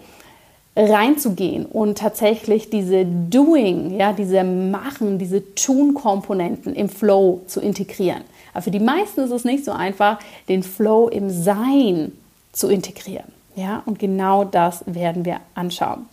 reinzugehen 0.75 1.65
und 1.65 1.97
tatsächlich 1.97 2.69
diese 2.69 3.05
Doing, 3.05 3.99
ja, 3.99 4.12
diese 4.13 4.43
Machen, 4.43 5.19
diese 5.19 5.53
Tun-Komponenten 5.55 6.75
im 6.75 6.89
Flow 6.89 7.41
zu 7.47 7.62
integrieren. 7.62 8.21
Aber 8.53 8.63
für 8.63 8.71
die 8.71 8.79
meisten 8.79 9.21
ist 9.21 9.31
es 9.31 9.45
nicht 9.45 9.65
so 9.65 9.71
einfach, 9.71 10.19
den 10.49 10.63
Flow 10.63 11.07
im 11.09 11.29
Sein 11.29 12.12
zu 12.51 12.69
integrieren. 12.69 13.31
Ja, 13.55 13.83
und 13.86 13.99
genau 13.99 14.43
das 14.43 14.83
werden 14.88 15.25
wir 15.25 15.39
anschauen. 15.53 16.07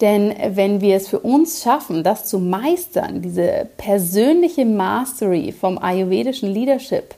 Denn 0.00 0.34
wenn 0.54 0.80
wir 0.80 0.96
es 0.96 1.08
für 1.08 1.18
uns 1.18 1.62
schaffen, 1.62 2.04
das 2.04 2.24
zu 2.24 2.38
meistern, 2.38 3.20
diese 3.20 3.68
persönliche 3.76 4.64
Mastery 4.64 5.52
vom 5.52 5.78
ayurvedischen 5.78 6.52
Leadership, 6.52 7.14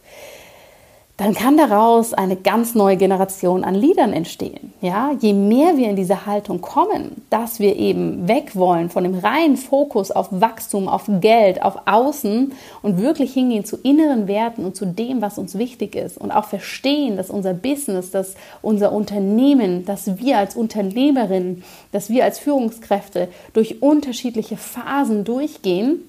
dann 1.20 1.34
kann 1.34 1.58
daraus 1.58 2.14
eine 2.14 2.34
ganz 2.34 2.74
neue 2.74 2.96
Generation 2.96 3.62
an 3.62 3.74
Liedern 3.74 4.14
entstehen. 4.14 4.72
Ja, 4.80 5.10
je 5.20 5.34
mehr 5.34 5.76
wir 5.76 5.90
in 5.90 5.96
diese 5.96 6.24
Haltung 6.24 6.62
kommen, 6.62 7.20
dass 7.28 7.60
wir 7.60 7.76
eben 7.76 8.26
weg 8.26 8.56
wollen 8.56 8.88
von 8.88 9.04
dem 9.04 9.18
reinen 9.18 9.58
Fokus 9.58 10.10
auf 10.10 10.28
Wachstum, 10.30 10.88
auf 10.88 11.02
Geld, 11.20 11.60
auf 11.62 11.76
Außen 11.84 12.54
und 12.80 13.02
wirklich 13.02 13.34
hingehen 13.34 13.66
zu 13.66 13.76
inneren 13.76 14.28
Werten 14.28 14.64
und 14.64 14.76
zu 14.76 14.86
dem, 14.86 15.20
was 15.20 15.36
uns 15.36 15.58
wichtig 15.58 15.94
ist 15.94 16.16
und 16.16 16.30
auch 16.30 16.46
verstehen, 16.46 17.18
dass 17.18 17.28
unser 17.28 17.52
Business, 17.52 18.10
dass 18.10 18.34
unser 18.62 18.90
Unternehmen, 18.90 19.84
dass 19.84 20.18
wir 20.18 20.38
als 20.38 20.56
Unternehmerinnen, 20.56 21.64
dass 21.92 22.08
wir 22.08 22.24
als 22.24 22.38
Führungskräfte 22.38 23.28
durch 23.52 23.82
unterschiedliche 23.82 24.56
Phasen 24.56 25.24
durchgehen, 25.24 26.00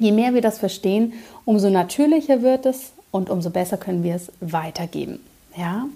je 0.00 0.10
mehr 0.10 0.34
wir 0.34 0.40
das 0.40 0.58
verstehen, 0.58 1.12
umso 1.44 1.70
natürlicher 1.70 2.42
wird 2.42 2.66
es 2.66 2.90
und 3.12 3.30
umso 3.30 3.50
besser 3.50 3.76
können 3.76 4.02
wir 4.02 4.16
es 4.16 4.32
weitergeben. 4.40 5.20
Ja? 5.56 5.86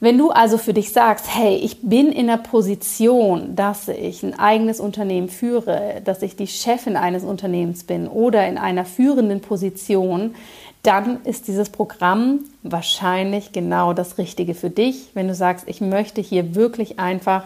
Wenn 0.00 0.18
du 0.18 0.30
also 0.30 0.58
für 0.58 0.74
dich 0.74 0.92
sagst, 0.92 1.26
hey, 1.34 1.56
ich 1.56 1.80
bin 1.82 2.12
in 2.12 2.28
der 2.28 2.36
Position, 2.36 3.56
dass 3.56 3.88
ich 3.88 4.22
ein 4.22 4.38
eigenes 4.38 4.78
Unternehmen 4.78 5.28
führe, 5.28 6.02
dass 6.04 6.22
ich 6.22 6.36
die 6.36 6.46
Chefin 6.46 6.96
eines 6.96 7.24
Unternehmens 7.24 7.82
bin 7.82 8.06
oder 8.06 8.46
in 8.46 8.58
einer 8.58 8.84
führenden 8.84 9.40
Position, 9.40 10.36
dann 10.84 11.24
ist 11.24 11.48
dieses 11.48 11.70
Programm 11.70 12.40
wahrscheinlich 12.62 13.50
genau 13.50 13.92
das 13.92 14.18
Richtige 14.18 14.54
für 14.54 14.70
dich. 14.70 15.08
Wenn 15.14 15.26
du 15.26 15.34
sagst, 15.34 15.64
ich 15.66 15.80
möchte 15.80 16.20
hier 16.20 16.54
wirklich 16.54 17.00
einfach 17.00 17.44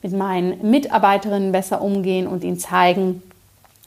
mit 0.00 0.12
meinen 0.12 0.70
Mitarbeiterinnen 0.70 1.50
besser 1.50 1.82
umgehen 1.82 2.28
und 2.28 2.44
ihnen 2.44 2.60
zeigen, 2.60 3.22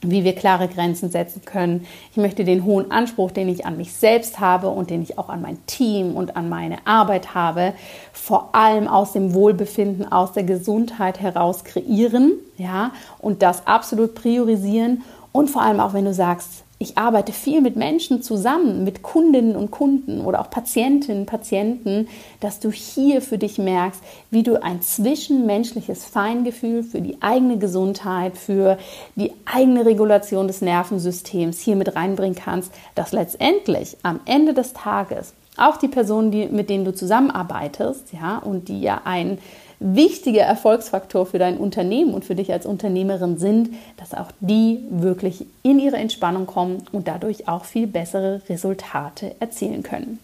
wie 0.02 0.24
wir 0.24 0.34
klare 0.34 0.68
Grenzen 0.68 1.10
setzen 1.10 1.44
können. 1.46 1.86
Ich 2.12 2.18
möchte 2.18 2.44
den 2.44 2.66
hohen 2.66 2.92
Anspruch, 2.92 3.32
den 3.32 3.50
ich 3.50 3.66
an 3.66 3.78
mich 3.78 3.94
selbst 3.94 4.40
habe 4.40 4.70
und 4.70 4.90
den 4.90 5.04
ich 5.04 5.18
auch 5.18 5.30
an 5.30 5.42
mein 5.42 5.64
Team 5.68 6.16
und 6.16 6.36
an 6.36 6.50
meine 6.50 6.78
Arbeit 6.86 7.36
habe, 7.36 7.74
vor 8.12 8.56
allem 8.56 8.88
aus 8.88 9.14
dem 9.14 9.34
Wohlbefinden, 9.34 10.12
aus 10.12 10.34
der 10.34 10.44
Gesundheit 10.44 11.20
heraus 11.20 11.64
kreieren, 11.64 12.34
ja, 12.58 12.92
und 13.20 13.42
das 13.42 13.68
absolut 13.68 14.16
priorisieren 14.16 15.04
und 15.32 15.50
vor 15.50 15.62
allem 15.62 15.80
auch, 15.80 15.94
wenn 15.94 16.06
du 16.06 16.14
sagst, 16.14 16.64
ich 16.82 16.98
arbeite 16.98 17.32
viel 17.32 17.62
mit 17.62 17.76
Menschen 17.76 18.24
zusammen, 18.24 18.84
mit 18.84 19.04
Kundinnen 19.04 19.56
und 19.56 19.70
Kunden 19.70 20.22
oder 20.22 20.42
auch 20.42 20.50
Patientinnen, 20.50 21.28
Patienten, 21.28 22.08
dass 22.40 22.60
du 22.60 22.72
hier 22.72 23.22
für 23.22 23.38
dich 23.38 23.60
merkst, 23.60 24.02
wie 24.32 24.42
du 24.42 24.62
ein 24.62 24.82
zwischenmenschliches 24.82 26.04
Feingefühl 26.06 26.82
für 26.82 27.02
die 27.02 27.22
eigene 27.22 27.60
Gesundheit, 27.60 28.36
für 28.36 28.80
die 29.16 29.32
eigene 29.46 29.86
Regulation 29.86 30.48
des 30.48 30.62
Nervensystems 30.62 31.60
hier 31.60 31.76
mit 31.76 31.96
reinbringen 31.96 32.36
kannst, 32.36 32.74
dass 32.96 33.12
letztendlich 33.12 33.98
am 34.02 34.20
Ende 34.26 34.56
des 34.56 34.74
Tages 34.74 35.36
auch 35.58 35.78
die 35.78 35.88
Personen, 35.88 36.32
die, 36.32 36.48
mit 36.48 36.72
denen 36.72 36.86
du 36.86 36.96
zusammenarbeitest, 36.96 38.14
ja, 38.14 38.40
und 38.40 38.70
die 38.70 38.82
ja 38.82 39.02
ein 39.04 39.38
wichtiger 39.82 40.44
Erfolgsfaktor 40.44 41.26
für 41.26 41.40
dein 41.40 41.58
Unternehmen 41.58 42.14
und 42.14 42.24
für 42.24 42.36
dich 42.36 42.54
als 42.54 42.66
Unternehmerin 42.66 43.38
sind, 43.38 43.72
dass 43.98 44.14
auch 44.14 44.32
die 44.40 44.80
wirklich 44.90 45.46
in 45.64 45.80
ihre 45.80 45.98
Entspannung 45.98 46.46
kommen 46.46 46.84
und 46.92 47.08
dadurch 47.08 47.48
auch 47.48 47.66
viel 47.66 47.88
bessere 47.88 48.42
Resultate 48.48 49.36
erzielen 49.40 49.82
können. 49.84 50.20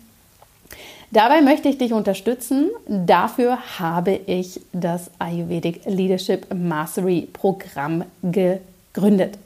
Dabei 1.10 1.42
möchte 1.42 1.70
ich 1.70 1.78
dich 1.78 1.94
unterstützen. 1.94 2.70
Dafür 2.88 3.58
habe 3.80 4.20
ich 4.28 4.60
das 4.74 5.10
Ayurvedic 5.20 5.86
Leadership 5.86 6.54
Mastery 6.54 7.28
Programm 7.32 8.04
gegründet. 8.22 9.38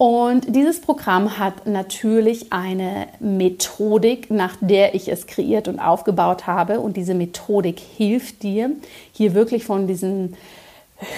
Und 0.00 0.56
dieses 0.56 0.80
Programm 0.80 1.38
hat 1.38 1.66
natürlich 1.66 2.54
eine 2.54 3.08
Methodik, 3.18 4.30
nach 4.30 4.56
der 4.62 4.94
ich 4.94 5.12
es 5.12 5.26
kreiert 5.26 5.68
und 5.68 5.78
aufgebaut 5.78 6.46
habe. 6.46 6.80
Und 6.80 6.96
diese 6.96 7.12
Methodik 7.12 7.78
hilft 7.98 8.42
dir, 8.42 8.70
hier 9.12 9.34
wirklich 9.34 9.66
von 9.66 9.86
diesem 9.86 10.32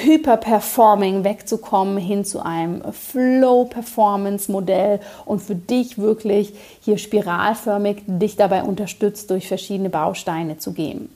Hyper-Performing 0.03 1.23
wegzukommen 1.23 1.97
hin 1.97 2.25
zu 2.25 2.45
einem 2.45 2.83
Flow-Performance-Modell 2.93 4.99
und 5.27 5.41
für 5.41 5.55
dich 5.55 5.99
wirklich 5.99 6.53
hier 6.81 6.99
spiralförmig 6.99 8.03
dich 8.09 8.35
dabei 8.35 8.65
unterstützt, 8.65 9.31
durch 9.31 9.47
verschiedene 9.47 9.91
Bausteine 9.91 10.59
zu 10.59 10.73
gehen. 10.73 11.09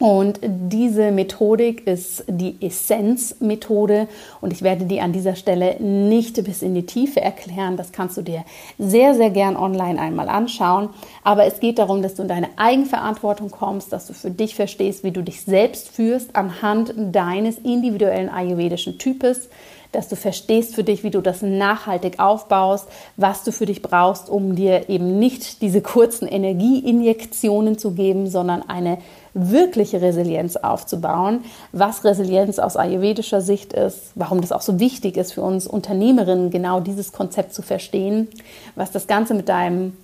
Und 0.00 0.40
diese 0.42 1.10
Methodik 1.10 1.86
ist 1.86 2.24
die 2.26 2.56
Essenz-Methode 2.62 4.08
und 4.40 4.50
ich 4.50 4.62
werde 4.62 4.86
die 4.86 5.02
an 5.02 5.12
dieser 5.12 5.36
Stelle 5.36 5.76
nicht 5.78 6.42
bis 6.42 6.62
in 6.62 6.74
die 6.74 6.86
Tiefe 6.86 7.20
erklären. 7.20 7.76
Das 7.76 7.92
kannst 7.92 8.16
du 8.16 8.22
dir 8.22 8.46
sehr, 8.78 9.14
sehr 9.14 9.28
gern 9.28 9.58
online 9.58 10.00
einmal 10.00 10.30
anschauen. 10.30 10.88
Aber 11.22 11.44
es 11.44 11.60
geht 11.60 11.78
darum, 11.78 12.00
dass 12.00 12.14
du 12.14 12.22
in 12.22 12.28
deine 12.28 12.48
Eigenverantwortung 12.56 13.50
kommst, 13.50 13.92
dass 13.92 14.06
du 14.06 14.14
für 14.14 14.30
dich 14.30 14.54
verstehst, 14.54 15.04
wie 15.04 15.10
du 15.10 15.22
dich 15.22 15.42
selbst 15.42 15.90
führst 15.90 16.34
anhand 16.34 16.94
deines 16.96 17.58
individuellen 17.58 18.30
ayurvedischen 18.30 18.96
Types 18.96 19.50
dass 19.92 20.08
du 20.08 20.16
verstehst 20.16 20.74
für 20.74 20.84
dich, 20.84 21.02
wie 21.02 21.10
du 21.10 21.20
das 21.20 21.42
nachhaltig 21.42 22.20
aufbaust, 22.20 22.86
was 23.16 23.42
du 23.42 23.52
für 23.52 23.66
dich 23.66 23.82
brauchst, 23.82 24.28
um 24.28 24.54
dir 24.54 24.88
eben 24.88 25.18
nicht 25.18 25.62
diese 25.62 25.82
kurzen 25.82 26.28
Energieinjektionen 26.28 27.76
zu 27.76 27.92
geben, 27.92 28.28
sondern 28.28 28.62
eine 28.62 28.98
wirkliche 29.34 30.00
Resilienz 30.00 30.56
aufzubauen, 30.56 31.44
was 31.72 32.04
Resilienz 32.04 32.58
aus 32.58 32.76
ayurvedischer 32.76 33.40
Sicht 33.40 33.72
ist, 33.72 34.12
warum 34.14 34.40
das 34.40 34.52
auch 34.52 34.60
so 34.60 34.80
wichtig 34.80 35.16
ist 35.16 35.32
für 35.32 35.42
uns 35.42 35.66
Unternehmerinnen, 35.66 36.50
genau 36.50 36.80
dieses 36.80 37.12
Konzept 37.12 37.54
zu 37.54 37.62
verstehen, 37.62 38.28
was 38.74 38.90
das 38.90 39.06
Ganze 39.06 39.34
mit 39.34 39.48
deinem 39.48 39.96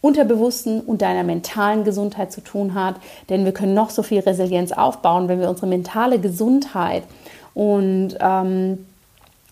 Unterbewussten 0.00 0.80
und 0.80 1.00
deiner 1.00 1.22
mentalen 1.22 1.84
Gesundheit 1.84 2.32
zu 2.32 2.40
tun 2.40 2.74
hat. 2.74 2.96
Denn 3.28 3.44
wir 3.44 3.52
können 3.52 3.74
noch 3.74 3.90
so 3.90 4.02
viel 4.02 4.20
Resilienz 4.20 4.72
aufbauen, 4.72 5.28
wenn 5.28 5.40
wir 5.40 5.48
unsere 5.48 5.68
mentale 5.68 6.18
Gesundheit 6.18 7.04
und 7.54 8.16
ähm, 8.20 8.86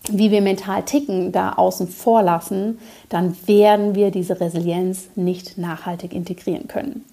wie 0.09 0.31
wir 0.31 0.41
mental 0.41 0.83
ticken, 0.83 1.31
da 1.31 1.53
außen 1.53 1.87
vor 1.87 2.23
lassen, 2.23 2.79
dann 3.09 3.37
werden 3.47 3.95
wir 3.95 4.11
diese 4.11 4.41
Resilienz 4.41 5.09
nicht 5.15 5.59
nachhaltig 5.59 6.13
integrieren 6.15 6.69
können. 6.69 7.05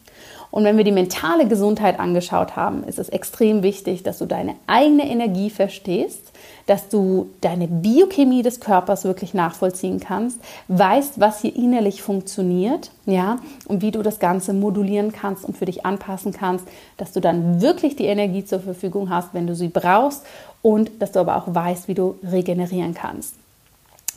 Und 0.57 0.63
wenn 0.63 0.77
wir 0.77 0.83
die 0.83 0.91
mentale 0.91 1.47
Gesundheit 1.47 1.99
angeschaut 1.99 2.55
haben, 2.55 2.83
ist 2.85 2.97
es 2.97 3.09
extrem 3.09 3.61
wichtig, 3.61 4.01
dass 4.01 4.17
du 4.17 4.25
deine 4.25 4.55
eigene 4.65 5.07
Energie 5.07 5.51
verstehst, 5.51 6.31
dass 6.65 6.89
du 6.89 7.29
deine 7.41 7.67
Biochemie 7.67 8.41
des 8.41 8.59
Körpers 8.59 9.03
wirklich 9.03 9.35
nachvollziehen 9.35 9.99
kannst, 9.99 10.39
weißt, 10.67 11.19
was 11.19 11.41
hier 11.41 11.55
innerlich 11.55 12.01
funktioniert, 12.01 12.89
ja, 13.05 13.37
und 13.67 13.83
wie 13.83 13.91
du 13.91 14.01
das 14.01 14.17
Ganze 14.17 14.53
modulieren 14.53 15.11
kannst 15.11 15.45
und 15.45 15.55
für 15.55 15.65
dich 15.65 15.85
anpassen 15.85 16.33
kannst, 16.33 16.67
dass 16.97 17.11
du 17.11 17.19
dann 17.19 17.61
wirklich 17.61 17.95
die 17.95 18.07
Energie 18.07 18.43
zur 18.43 18.59
Verfügung 18.59 19.11
hast, 19.11 19.35
wenn 19.35 19.45
du 19.45 19.53
sie 19.53 19.67
brauchst 19.67 20.25
und 20.63 20.89
dass 20.97 21.11
du 21.11 21.19
aber 21.19 21.35
auch 21.35 21.53
weißt, 21.53 21.87
wie 21.87 21.93
du 21.93 22.15
regenerieren 22.23 22.95
kannst. 22.95 23.35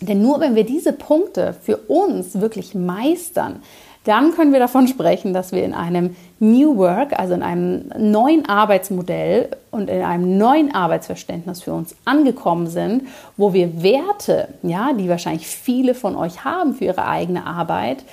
Denn 0.00 0.22
nur 0.22 0.40
wenn 0.40 0.54
wir 0.54 0.64
diese 0.64 0.94
Punkte 0.94 1.54
für 1.62 1.76
uns 1.76 2.40
wirklich 2.40 2.74
meistern, 2.74 3.60
dann 4.04 4.32
können 4.32 4.52
wir 4.52 4.60
davon 4.60 4.88
sprechen, 4.88 5.34
dass 5.34 5.52
wir 5.52 5.62
in 5.62 5.74
einem 5.74 6.16
New 6.38 6.78
Work, 6.78 7.18
also 7.18 7.34
in 7.34 7.42
einem 7.42 7.90
neuen 7.98 8.48
Arbeitsmodell 8.48 9.50
und 9.70 9.90
in 9.90 10.02
einem 10.02 10.38
neuen 10.38 10.74
Arbeitsverständnis 10.74 11.62
für 11.62 11.74
uns 11.74 11.94
angekommen 12.06 12.66
sind, 12.66 13.08
wo 13.36 13.52
wir 13.52 13.82
Werte, 13.82 14.48
ja, 14.62 14.94
die 14.94 15.08
wahrscheinlich 15.08 15.46
viele 15.46 15.94
von 15.94 16.16
euch 16.16 16.44
haben 16.44 16.74
für 16.74 16.86
ihre 16.86 17.06
eigene 17.06 17.44
Arbeit, 17.44 18.04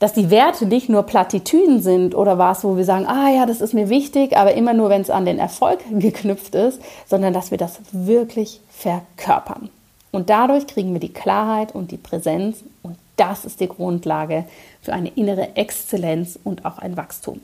dass 0.00 0.12
die 0.12 0.30
Werte 0.30 0.66
nicht 0.66 0.88
nur 0.88 1.04
Plattitüden 1.04 1.80
sind 1.80 2.16
oder 2.16 2.36
was, 2.36 2.64
wo 2.64 2.76
wir 2.76 2.84
sagen, 2.84 3.06
ah 3.06 3.30
ja, 3.30 3.46
das 3.46 3.60
ist 3.60 3.72
mir 3.72 3.88
wichtig, 3.88 4.36
aber 4.36 4.54
immer 4.54 4.74
nur, 4.74 4.90
wenn 4.90 5.00
es 5.00 5.10
an 5.10 5.24
den 5.24 5.38
Erfolg 5.38 5.78
geknüpft 5.92 6.56
ist, 6.56 6.80
sondern 7.06 7.32
dass 7.32 7.52
wir 7.52 7.58
das 7.58 7.78
wirklich 7.92 8.60
verkörpern. 8.70 9.70
Und 10.10 10.28
dadurch 10.28 10.66
kriegen 10.66 10.92
wir 10.92 11.00
die 11.00 11.12
Klarheit 11.12 11.74
und 11.74 11.92
die 11.92 11.96
Präsenz 11.96 12.64
und 12.82 12.96
das 13.16 13.44
ist 13.44 13.60
die 13.60 13.68
Grundlage 13.68 14.44
für 14.82 14.92
eine 14.92 15.10
innere 15.10 15.56
Exzellenz 15.56 16.38
und 16.42 16.64
auch 16.64 16.78
ein 16.78 16.96
Wachstum. 16.96 17.40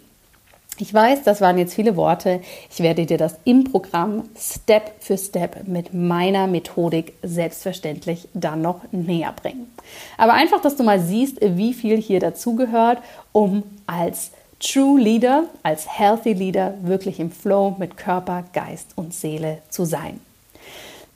Ich 0.79 0.95
weiß, 0.95 1.25
das 1.25 1.43
waren 1.43 1.59
jetzt 1.59 1.75
viele 1.75 1.95
Worte. 1.95 2.41
Ich 2.71 2.81
werde 2.81 3.05
dir 3.05 3.19
das 3.19 3.37
im 3.45 3.65
Programm 3.65 4.25
Step 4.35 4.93
für 5.01 5.19
Step 5.19 5.69
mit 5.69 5.93
meiner 5.93 6.47
Methodik 6.47 7.13
selbstverständlich 7.23 8.29
dann 8.33 8.63
noch 8.63 8.81
näher 8.91 9.35
bringen. 9.35 9.71
Aber 10.17 10.33
einfach, 10.33 10.63
dass 10.63 10.77
du 10.77 10.83
mal 10.83 10.99
siehst, 10.99 11.37
wie 11.43 11.75
viel 11.75 11.99
hier 12.01 12.19
dazugehört, 12.19 12.99
um 13.33 13.63
als 13.87 14.31
True 14.59 14.99
Leader, 14.99 15.45
als 15.63 15.87
Healthy 15.99 16.33
Leader 16.33 16.75
wirklich 16.83 17.21
im 17.21 17.31
Flow 17.31 17.77
mit 17.79 17.99
Körper, 17.99 18.45
Geist 18.55 18.93
und 18.97 19.13
Seele 19.13 19.59
zu 19.69 19.85
sein. 19.85 20.21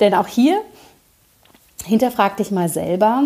Denn 0.01 0.12
auch 0.12 0.27
hier 0.27 0.61
hinterfrag 1.85 2.37
dich 2.37 2.51
mal 2.51 2.69
selber, 2.69 3.25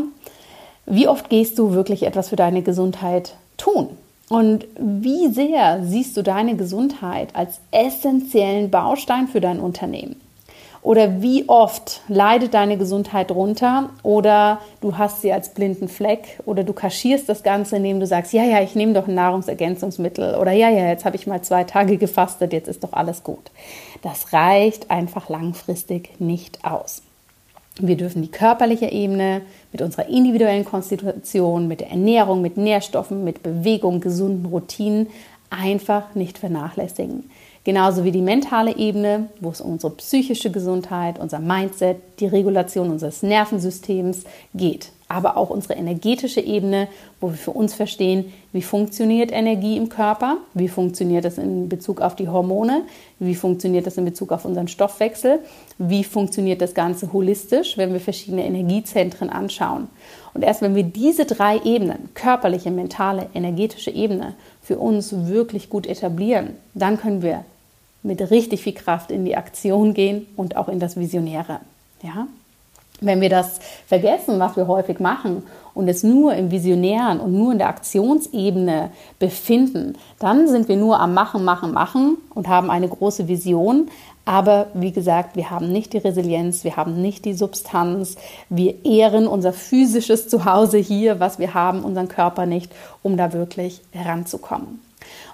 wie 0.88 1.08
oft 1.08 1.28
gehst 1.28 1.58
du 1.58 1.72
wirklich 1.72 2.04
etwas 2.04 2.30
für 2.30 2.36
deine 2.36 2.62
Gesundheit 2.62 3.34
tun? 3.56 3.88
Und 4.28 4.66
wie 4.78 5.28
sehr 5.28 5.82
siehst 5.84 6.16
du 6.16 6.22
deine 6.22 6.56
Gesundheit 6.56 7.34
als 7.34 7.60
essentiellen 7.70 8.70
Baustein 8.70 9.28
für 9.28 9.40
dein 9.40 9.60
Unternehmen? 9.60 10.20
Oder 10.82 11.20
wie 11.20 11.48
oft 11.48 12.02
leidet 12.08 12.54
deine 12.54 12.78
Gesundheit 12.78 13.30
runter 13.32 13.90
oder 14.02 14.60
du 14.80 14.96
hast 14.96 15.22
sie 15.22 15.32
als 15.32 15.52
blinden 15.52 15.88
Fleck 15.88 16.40
oder 16.46 16.62
du 16.62 16.72
kaschierst 16.72 17.28
das 17.28 17.42
Ganze, 17.42 17.76
indem 17.76 18.00
du 18.00 18.06
sagst, 18.06 18.32
ja, 18.32 18.44
ja, 18.44 18.62
ich 18.62 18.74
nehme 18.74 18.92
doch 18.92 19.08
ein 19.08 19.14
Nahrungsergänzungsmittel 19.14 20.36
oder 20.36 20.52
ja, 20.52 20.70
ja, 20.70 20.88
jetzt 20.88 21.04
habe 21.04 21.16
ich 21.16 21.26
mal 21.26 21.42
zwei 21.42 21.64
Tage 21.64 21.96
gefastet, 21.96 22.52
jetzt 22.52 22.68
ist 22.68 22.84
doch 22.84 22.92
alles 22.92 23.24
gut. 23.24 23.50
Das 24.02 24.32
reicht 24.32 24.90
einfach 24.90 25.28
langfristig 25.28 26.20
nicht 26.20 26.64
aus. 26.64 27.02
Wir 27.80 27.96
dürfen 27.96 28.22
die 28.22 28.30
körperliche 28.30 28.86
Ebene 28.86 29.42
mit 29.72 29.82
unserer 29.82 30.08
individuellen 30.08 30.64
Konstitution, 30.64 31.68
mit 31.68 31.80
der 31.80 31.90
Ernährung, 31.90 32.40
mit 32.42 32.56
Nährstoffen, 32.56 33.24
mit 33.24 33.42
Bewegung, 33.42 34.00
gesunden 34.00 34.46
Routinen 34.46 35.08
einfach 35.50 36.14
nicht 36.14 36.38
vernachlässigen. 36.38 37.30
Genauso 37.68 38.02
wie 38.02 38.12
die 38.12 38.22
mentale 38.22 38.78
Ebene, 38.78 39.28
wo 39.40 39.50
es 39.50 39.60
um 39.60 39.72
unsere 39.72 39.92
psychische 39.92 40.50
Gesundheit, 40.50 41.18
unser 41.18 41.38
Mindset, 41.38 41.98
die 42.18 42.24
Regulation 42.24 42.90
unseres 42.90 43.22
Nervensystems 43.22 44.24
geht 44.54 44.90
aber 45.08 45.38
auch 45.38 45.48
unsere 45.48 45.74
energetische 45.74 46.40
Ebene, 46.40 46.86
wo 47.18 47.30
wir 47.30 47.36
für 47.36 47.52
uns 47.52 47.74
verstehen, 47.74 48.32
wie 48.52 48.60
funktioniert 48.60 49.32
Energie 49.32 49.78
im 49.78 49.88
Körper, 49.88 50.36
wie 50.52 50.68
funktioniert 50.68 51.24
das 51.24 51.38
in 51.38 51.68
Bezug 51.68 52.02
auf 52.02 52.14
die 52.14 52.28
Hormone, 52.28 52.82
wie 53.18 53.34
funktioniert 53.34 53.86
das 53.86 53.96
in 53.96 54.04
Bezug 54.04 54.32
auf 54.32 54.44
unseren 54.44 54.68
Stoffwechsel, 54.68 55.40
wie 55.78 56.04
funktioniert 56.04 56.60
das 56.60 56.74
Ganze 56.74 57.12
holistisch, 57.12 57.78
wenn 57.78 57.94
wir 57.94 58.00
verschiedene 58.00 58.44
Energiezentren 58.44 59.30
anschauen. 59.30 59.88
Und 60.34 60.42
erst 60.42 60.60
wenn 60.60 60.74
wir 60.74 60.84
diese 60.84 61.24
drei 61.24 61.58
Ebenen, 61.64 62.10
körperliche, 62.12 62.70
mentale, 62.70 63.28
energetische 63.32 63.90
Ebene, 63.90 64.34
für 64.62 64.78
uns 64.78 65.26
wirklich 65.26 65.70
gut 65.70 65.86
etablieren, 65.86 66.50
dann 66.74 67.00
können 67.00 67.22
wir 67.22 67.44
mit 68.02 68.30
richtig 68.30 68.62
viel 68.62 68.74
Kraft 68.74 69.10
in 69.10 69.24
die 69.24 69.36
Aktion 69.36 69.94
gehen 69.94 70.26
und 70.36 70.56
auch 70.56 70.68
in 70.68 70.78
das 70.78 70.96
Visionäre. 70.96 71.60
Ja? 72.02 72.26
Wenn 73.00 73.20
wir 73.20 73.28
das 73.28 73.60
vergessen, 73.86 74.40
was 74.40 74.56
wir 74.56 74.66
häufig 74.66 74.98
machen 74.98 75.44
und 75.72 75.88
es 75.88 76.02
nur 76.02 76.34
im 76.34 76.50
Visionären 76.50 77.20
und 77.20 77.32
nur 77.32 77.52
in 77.52 77.58
der 77.58 77.68
Aktionsebene 77.68 78.90
befinden, 79.20 79.96
dann 80.18 80.48
sind 80.48 80.68
wir 80.68 80.76
nur 80.76 80.98
am 80.98 81.14
Machen, 81.14 81.44
Machen, 81.44 81.72
Machen 81.72 82.16
und 82.34 82.48
haben 82.48 82.70
eine 82.70 82.88
große 82.88 83.28
Vision. 83.28 83.88
Aber 84.24 84.66
wie 84.74 84.92
gesagt, 84.92 85.36
wir 85.36 85.50
haben 85.50 85.72
nicht 85.72 85.92
die 85.92 85.98
Resilienz, 85.98 86.64
wir 86.64 86.76
haben 86.76 87.00
nicht 87.00 87.24
die 87.24 87.34
Substanz, 87.34 88.16
wir 88.48 88.84
ehren 88.84 89.28
unser 89.28 89.52
physisches 89.52 90.28
Zuhause 90.28 90.78
hier, 90.78 91.20
was 91.20 91.38
wir 91.38 91.54
haben, 91.54 91.84
unseren 91.84 92.08
Körper 92.08 92.46
nicht, 92.46 92.72
um 93.02 93.16
da 93.16 93.32
wirklich 93.32 93.80
heranzukommen. 93.92 94.87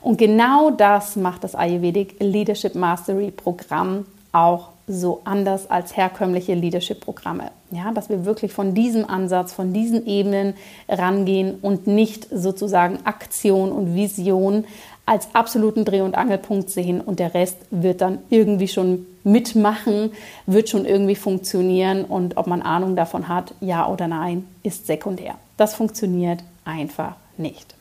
Und 0.04 0.18
genau 0.18 0.70
das 0.70 1.16
macht 1.16 1.44
das 1.44 1.54
Ayurvedic 1.54 2.16
Leadership 2.20 2.74
Mastery 2.74 3.30
Programm 3.30 4.04
auch 4.32 4.68
so 4.86 5.22
anders 5.24 5.70
als 5.70 5.96
herkömmliche 5.96 6.52
Leadership-Programme. 6.52 7.50
Ja, 7.70 7.90
dass 7.90 8.10
wir 8.10 8.26
wirklich 8.26 8.52
von 8.52 8.74
diesem 8.74 9.08
Ansatz, 9.08 9.54
von 9.54 9.72
diesen 9.72 10.06
Ebenen 10.06 10.52
rangehen 10.90 11.54
und 11.62 11.86
nicht 11.86 12.28
sozusagen 12.30 12.98
Aktion 13.04 13.72
und 13.72 13.94
Vision 13.94 14.66
als 15.06 15.28
absoluten 15.34 15.86
Dreh- 15.86 16.02
und 16.02 16.18
Angelpunkt 16.18 16.68
sehen 16.68 17.00
und 17.00 17.18
der 17.18 17.32
Rest 17.32 17.56
wird 17.70 18.02
dann 18.02 18.18
irgendwie 18.28 18.68
schon 18.68 19.06
mitmachen, 19.22 20.12
wird 20.44 20.68
schon 20.68 20.84
irgendwie 20.84 21.16
funktionieren 21.16 22.04
und 22.04 22.36
ob 22.36 22.46
man 22.46 22.60
Ahnung 22.60 22.94
davon 22.94 23.28
hat, 23.28 23.54
ja 23.62 23.88
oder 23.88 24.06
nein, 24.06 24.46
ist 24.62 24.86
sekundär. 24.86 25.36
Das 25.56 25.74
funktioniert 25.74 26.40
einfach 26.66 27.16
nicht. 27.38 27.73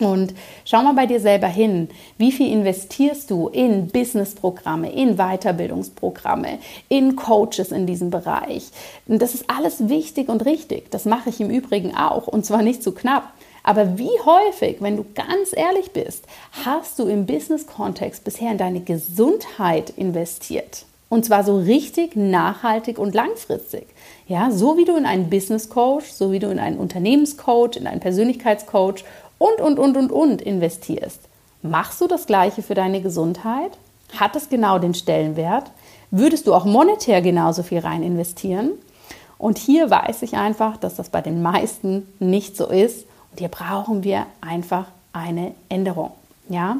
Und 0.00 0.34
schau 0.64 0.82
mal 0.82 0.94
bei 0.94 1.06
dir 1.06 1.20
selber 1.20 1.46
hin, 1.46 1.88
wie 2.18 2.32
viel 2.32 2.52
investierst 2.52 3.30
du 3.30 3.48
in 3.48 3.88
Businessprogramme, 3.88 4.92
in 4.92 5.16
Weiterbildungsprogramme, 5.16 6.58
in 6.88 7.16
Coaches 7.16 7.72
in 7.72 7.86
diesem 7.86 8.10
Bereich. 8.10 8.70
Und 9.06 9.20
das 9.20 9.34
ist 9.34 9.44
alles 9.48 9.88
wichtig 9.88 10.28
und 10.28 10.44
richtig. 10.46 10.90
Das 10.90 11.04
mache 11.04 11.30
ich 11.30 11.40
im 11.40 11.50
Übrigen 11.50 11.94
auch 11.94 12.26
und 12.26 12.44
zwar 12.44 12.62
nicht 12.62 12.82
zu 12.82 12.92
knapp. 12.92 13.32
Aber 13.62 13.98
wie 13.98 14.10
häufig, 14.24 14.78
wenn 14.80 14.96
du 14.96 15.04
ganz 15.14 15.54
ehrlich 15.54 15.92
bist, 15.92 16.24
hast 16.64 16.98
du 16.98 17.06
im 17.06 17.26
Business-Kontext 17.26 18.24
bisher 18.24 18.52
in 18.52 18.58
deine 18.58 18.80
Gesundheit 18.80 19.90
investiert? 19.90 20.86
Und 21.10 21.24
zwar 21.24 21.42
so 21.42 21.58
richtig 21.58 22.14
nachhaltig 22.14 22.96
und 22.96 23.16
langfristig. 23.16 23.86
Ja, 24.28 24.52
so 24.52 24.76
wie 24.76 24.84
du 24.84 24.96
in 24.96 25.06
einen 25.06 25.28
Business 25.28 25.68
Coach, 25.68 26.06
so 26.06 26.30
wie 26.30 26.38
du 26.38 26.48
in 26.50 26.60
einen 26.60 26.78
Unternehmenscoach, 26.78 27.76
in 27.76 27.88
einen 27.88 28.00
Persönlichkeitscoach 28.00 29.04
und, 29.40 29.60
und, 29.60 29.78
und, 29.78 29.96
und, 29.96 30.12
und 30.12 30.42
investierst. 30.42 31.18
Machst 31.62 32.00
du 32.00 32.06
das 32.06 32.26
Gleiche 32.26 32.62
für 32.62 32.74
deine 32.74 33.00
Gesundheit? 33.00 33.72
Hat 34.18 34.36
es 34.36 34.50
genau 34.50 34.78
den 34.78 34.92
Stellenwert? 34.92 35.70
Würdest 36.10 36.46
du 36.46 36.54
auch 36.54 36.66
monetär 36.66 37.22
genauso 37.22 37.62
viel 37.62 37.78
rein 37.78 38.02
investieren? 38.02 38.72
Und 39.38 39.56
hier 39.56 39.88
weiß 39.88 40.20
ich 40.22 40.36
einfach, 40.36 40.76
dass 40.76 40.96
das 40.96 41.08
bei 41.08 41.22
den 41.22 41.40
meisten 41.40 42.06
nicht 42.18 42.54
so 42.54 42.66
ist. 42.66 43.06
Und 43.30 43.38
hier 43.38 43.48
brauchen 43.48 44.04
wir 44.04 44.26
einfach 44.42 44.86
eine 45.14 45.54
Änderung. 45.70 46.10
Ja? 46.50 46.76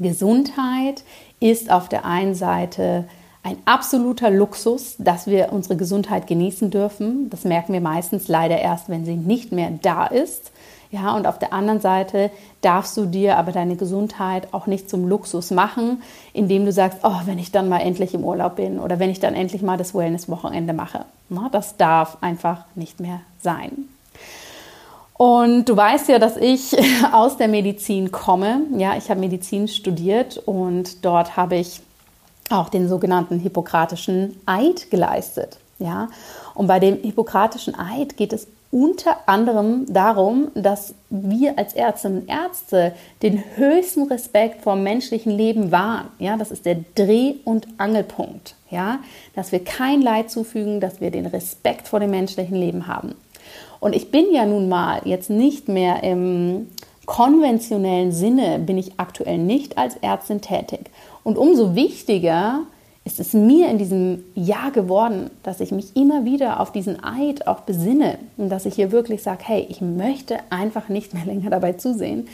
Gesundheit 0.00 1.04
ist 1.38 1.70
auf 1.70 1.90
der 1.90 2.06
einen 2.06 2.34
Seite 2.34 3.04
ein 3.42 3.58
absoluter 3.66 4.30
Luxus, 4.30 4.94
dass 4.98 5.26
wir 5.26 5.52
unsere 5.52 5.76
Gesundheit 5.76 6.26
genießen 6.26 6.70
dürfen. 6.70 7.28
Das 7.28 7.44
merken 7.44 7.74
wir 7.74 7.82
meistens 7.82 8.26
leider 8.26 8.58
erst, 8.58 8.88
wenn 8.88 9.04
sie 9.04 9.16
nicht 9.16 9.52
mehr 9.52 9.70
da 9.82 10.06
ist. 10.06 10.50
Ja, 10.94 11.16
und 11.16 11.26
auf 11.26 11.40
der 11.40 11.52
anderen 11.52 11.80
Seite 11.80 12.30
darfst 12.60 12.96
du 12.96 13.06
dir 13.06 13.36
aber 13.36 13.50
deine 13.50 13.74
Gesundheit 13.74 14.46
auch 14.52 14.68
nicht 14.68 14.88
zum 14.88 15.08
Luxus 15.08 15.50
machen, 15.50 16.02
indem 16.32 16.64
du 16.64 16.70
sagst, 16.70 17.00
oh, 17.02 17.20
wenn 17.24 17.40
ich 17.40 17.50
dann 17.50 17.68
mal 17.68 17.80
endlich 17.80 18.14
im 18.14 18.22
Urlaub 18.22 18.54
bin 18.54 18.78
oder 18.78 19.00
wenn 19.00 19.10
ich 19.10 19.18
dann 19.18 19.34
endlich 19.34 19.60
mal 19.62 19.76
das 19.76 19.92
Wellness-Wochenende 19.92 20.72
mache. 20.72 21.04
Na, 21.30 21.48
das 21.50 21.76
darf 21.76 22.18
einfach 22.20 22.64
nicht 22.76 23.00
mehr 23.00 23.22
sein. 23.42 23.88
Und 25.14 25.68
du 25.68 25.76
weißt 25.76 26.08
ja, 26.10 26.20
dass 26.20 26.36
ich 26.36 26.76
aus 27.12 27.38
der 27.38 27.48
Medizin 27.48 28.12
komme. 28.12 28.60
Ja, 28.76 28.96
ich 28.96 29.10
habe 29.10 29.18
Medizin 29.18 29.66
studiert 29.66 30.38
und 30.38 31.04
dort 31.04 31.36
habe 31.36 31.56
ich 31.56 31.80
auch 32.50 32.68
den 32.68 32.88
sogenannten 32.88 33.40
hippokratischen 33.40 34.36
Eid 34.46 34.92
geleistet. 34.92 35.58
Ja, 35.80 36.06
und 36.54 36.68
bei 36.68 36.78
dem 36.78 36.98
hippokratischen 37.02 37.76
Eid 37.76 38.16
geht 38.16 38.32
es 38.32 38.46
unter 38.74 39.28
anderem 39.28 39.86
darum, 39.88 40.48
dass 40.56 40.96
wir 41.08 41.56
als 41.60 41.74
Ärztinnen 41.74 42.22
und 42.22 42.28
Ärzte 42.28 42.92
den 43.22 43.40
höchsten 43.54 44.08
Respekt 44.08 44.62
vor 44.62 44.74
menschlichen 44.74 45.30
Leben 45.30 45.70
wahren. 45.70 46.08
Ja, 46.18 46.36
das 46.36 46.50
ist 46.50 46.66
der 46.66 46.78
Dreh- 46.96 47.36
und 47.44 47.68
Angelpunkt. 47.78 48.56
Ja, 48.70 48.98
dass 49.36 49.52
wir 49.52 49.62
kein 49.62 50.02
Leid 50.02 50.28
zufügen, 50.28 50.80
dass 50.80 51.00
wir 51.00 51.12
den 51.12 51.26
Respekt 51.26 51.86
vor 51.86 52.00
dem 52.00 52.10
menschlichen 52.10 52.56
Leben 52.56 52.88
haben. 52.88 53.14
Und 53.78 53.94
ich 53.94 54.10
bin 54.10 54.26
ja 54.32 54.44
nun 54.44 54.68
mal 54.68 55.02
jetzt 55.04 55.30
nicht 55.30 55.68
mehr 55.68 56.02
im 56.02 56.66
konventionellen 57.06 58.10
Sinne, 58.10 58.58
bin 58.58 58.76
ich 58.76 58.94
aktuell 58.96 59.38
nicht 59.38 59.78
als 59.78 59.94
Ärztin 59.98 60.40
tätig. 60.40 60.90
Und 61.22 61.38
umso 61.38 61.76
wichtiger 61.76 62.62
ist 63.06 63.20
es 63.20 63.34
mir 63.34 63.68
in 63.68 63.76
diesem 63.76 64.24
Jahr 64.34 64.70
geworden, 64.70 65.30
dass 65.42 65.60
ich 65.60 65.72
mich 65.72 65.94
immer 65.94 66.24
wieder 66.24 66.60
auf 66.60 66.72
diesen 66.72 67.04
Eid 67.04 67.46
auch 67.46 67.60
besinne 67.60 68.18
und 68.38 68.48
dass 68.48 68.64
ich 68.64 68.74
hier 68.74 68.92
wirklich 68.92 69.22
sage, 69.22 69.44
hey, 69.44 69.66
ich 69.68 69.82
möchte 69.82 70.38
einfach 70.48 70.88
nicht 70.88 71.12
mehr 71.12 71.26
länger 71.26 71.50
dabei 71.50 71.74
zusehen, 71.74 72.28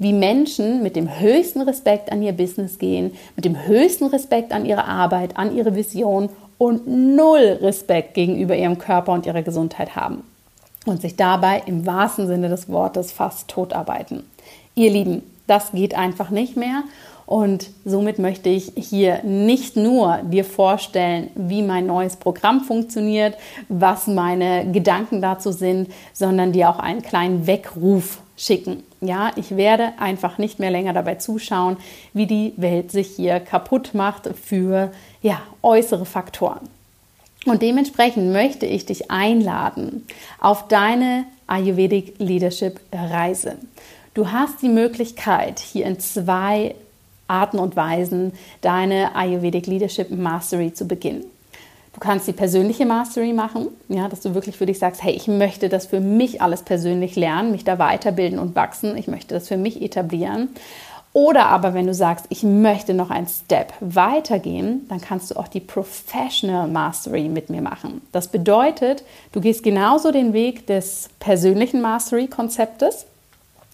wie 0.00 0.12
Menschen 0.12 0.82
mit 0.82 0.96
dem 0.96 1.20
höchsten 1.20 1.60
Respekt 1.60 2.10
an 2.10 2.22
ihr 2.22 2.32
Business 2.32 2.78
gehen, 2.78 3.12
mit 3.36 3.44
dem 3.44 3.66
höchsten 3.66 4.06
Respekt 4.06 4.52
an 4.52 4.66
ihre 4.66 4.84
Arbeit, 4.84 5.36
an 5.36 5.54
ihre 5.54 5.76
Vision 5.76 6.28
und 6.58 6.88
null 6.88 7.58
Respekt 7.60 8.14
gegenüber 8.14 8.56
ihrem 8.56 8.78
Körper 8.78 9.12
und 9.12 9.26
ihrer 9.26 9.42
Gesundheit 9.42 9.94
haben 9.94 10.24
und 10.86 11.02
sich 11.02 11.14
dabei 11.14 11.62
im 11.66 11.86
wahrsten 11.86 12.26
Sinne 12.26 12.48
des 12.48 12.68
Wortes 12.68 13.12
fast 13.12 13.46
totarbeiten. 13.46 14.24
Ihr 14.74 14.90
Lieben, 14.90 15.22
das 15.46 15.70
geht 15.70 15.94
einfach 15.94 16.30
nicht 16.30 16.56
mehr 16.56 16.82
und 17.26 17.70
somit 17.84 18.20
möchte 18.20 18.48
ich 18.48 18.72
hier 18.76 19.22
nicht 19.24 19.76
nur 19.76 20.18
dir 20.22 20.44
vorstellen, 20.44 21.30
wie 21.34 21.62
mein 21.62 21.86
neues 21.86 22.16
Programm 22.16 22.62
funktioniert, 22.62 23.36
was 23.68 24.06
meine 24.06 24.70
Gedanken 24.70 25.20
dazu 25.20 25.50
sind, 25.50 25.90
sondern 26.12 26.52
dir 26.52 26.70
auch 26.70 26.78
einen 26.78 27.02
kleinen 27.02 27.48
Weckruf 27.48 28.20
schicken. 28.36 28.84
Ja, 29.00 29.32
ich 29.34 29.56
werde 29.56 29.92
einfach 29.98 30.38
nicht 30.38 30.60
mehr 30.60 30.70
länger 30.70 30.92
dabei 30.92 31.16
zuschauen, 31.16 31.78
wie 32.12 32.26
die 32.26 32.52
Welt 32.56 32.92
sich 32.92 33.08
hier 33.08 33.40
kaputt 33.40 33.92
macht 33.92 34.28
für 34.40 34.92
ja, 35.20 35.42
äußere 35.62 36.06
Faktoren. 36.06 36.68
Und 37.44 37.62
dementsprechend 37.62 38.32
möchte 38.32 38.66
ich 38.66 38.86
dich 38.86 39.10
einladen 39.10 40.06
auf 40.40 40.68
deine 40.68 41.24
Ayurvedic 41.46 42.14
Leadership 42.18 42.80
Reise. 42.92 43.56
Du 44.14 44.32
hast 44.32 44.62
die 44.62 44.68
Möglichkeit, 44.68 45.58
hier 45.60 45.86
in 45.86 46.00
zwei 46.00 46.74
Arten 47.28 47.58
und 47.58 47.76
Weisen 47.76 48.32
deine 48.60 49.14
Ayurvedic 49.14 49.66
Leadership 49.66 50.10
Mastery 50.10 50.72
zu 50.72 50.86
beginnen. 50.86 51.24
Du 51.96 52.00
kannst 52.00 52.28
die 52.28 52.32
persönliche 52.32 52.84
Mastery 52.84 53.32
machen, 53.32 53.68
ja, 53.88 54.08
dass 54.08 54.20
du 54.20 54.34
wirklich 54.34 54.58
für 54.58 54.66
dich 54.66 54.78
sagst, 54.78 55.02
hey, 55.02 55.14
ich 55.14 55.28
möchte 55.28 55.70
das 55.70 55.86
für 55.86 55.98
mich 55.98 56.42
alles 56.42 56.62
persönlich 56.62 57.16
lernen, 57.16 57.52
mich 57.52 57.64
da 57.64 57.78
weiterbilden 57.78 58.38
und 58.38 58.54
wachsen, 58.54 58.98
ich 58.98 59.08
möchte 59.08 59.32
das 59.32 59.48
für 59.48 59.56
mich 59.56 59.80
etablieren. 59.80 60.50
Oder 61.14 61.46
aber 61.46 61.72
wenn 61.72 61.86
du 61.86 61.94
sagst, 61.94 62.26
ich 62.28 62.42
möchte 62.42 62.92
noch 62.92 63.08
einen 63.08 63.26
Step 63.26 63.72
weitergehen, 63.80 64.84
dann 64.90 65.00
kannst 65.00 65.30
du 65.30 65.36
auch 65.36 65.48
die 65.48 65.60
Professional 65.60 66.68
Mastery 66.68 67.30
mit 67.30 67.48
mir 67.48 67.62
machen. 67.62 68.02
Das 68.12 68.28
bedeutet, 68.28 69.02
du 69.32 69.40
gehst 69.40 69.62
genauso 69.62 70.12
den 70.12 70.34
Weg 70.34 70.66
des 70.66 71.08
persönlichen 71.18 71.80
Mastery-Konzeptes 71.80 73.06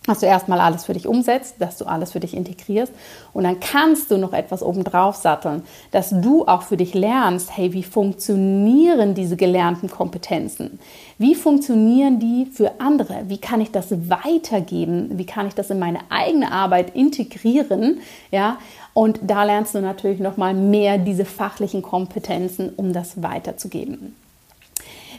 dass 0.07 0.21
du 0.21 0.27
erstmal 0.27 0.61
alles 0.61 0.85
für 0.85 0.95
dich 0.95 1.07
umsetzt, 1.07 1.57
dass 1.59 1.79
du 1.79 1.85
alles 1.85 2.13
für 2.13 2.21
dich 2.21 2.35
integrierst 2.35 2.93
und 3.33 3.45
dann 3.45 3.61
kannst 3.61 4.11
du 4.11 4.19
noch 4.19 4.33
etwas 4.33 4.63
obendrauf 4.63 5.17
satteln, 5.17 5.63
dass 5.91 6.11
du 6.11 6.47
auch 6.47 6.63
für 6.63 6.77
dich 6.77 6.95
lernst, 6.95 7.57
hey, 7.57 7.73
wie 7.73 7.83
funktionieren 7.83 9.15
diese 9.15 9.37
gelernten 9.37 9.89
Kompetenzen? 9.89 10.79
Wie 11.19 11.35
funktionieren 11.35 12.19
die 12.19 12.47
für 12.47 12.81
andere? 12.81 13.25
Wie 13.29 13.39
kann 13.39 13.61
ich 13.61 13.71
das 13.71 13.91
weitergeben? 14.09 15.19
Wie 15.19 15.27
kann 15.27 15.47
ich 15.47 15.55
das 15.55 15.71
in 15.71 15.79
meine 15.79 16.01
eigene 16.11 16.51
Arbeit 16.51 16.95
integrieren? 16.97 18.01
Ja, 18.31 18.59
und 18.95 19.21
da 19.23 19.45
lernst 19.45 19.75
du 19.75 19.81
natürlich 19.81 20.21
noch 20.21 20.37
mal 20.37 20.53
mehr 20.53 20.99
diese 20.99 21.25
fachlichen 21.25 21.83
Kompetenzen, 21.83 22.71
um 22.77 22.93
das 22.93 23.23
weiterzugeben. 23.23 24.17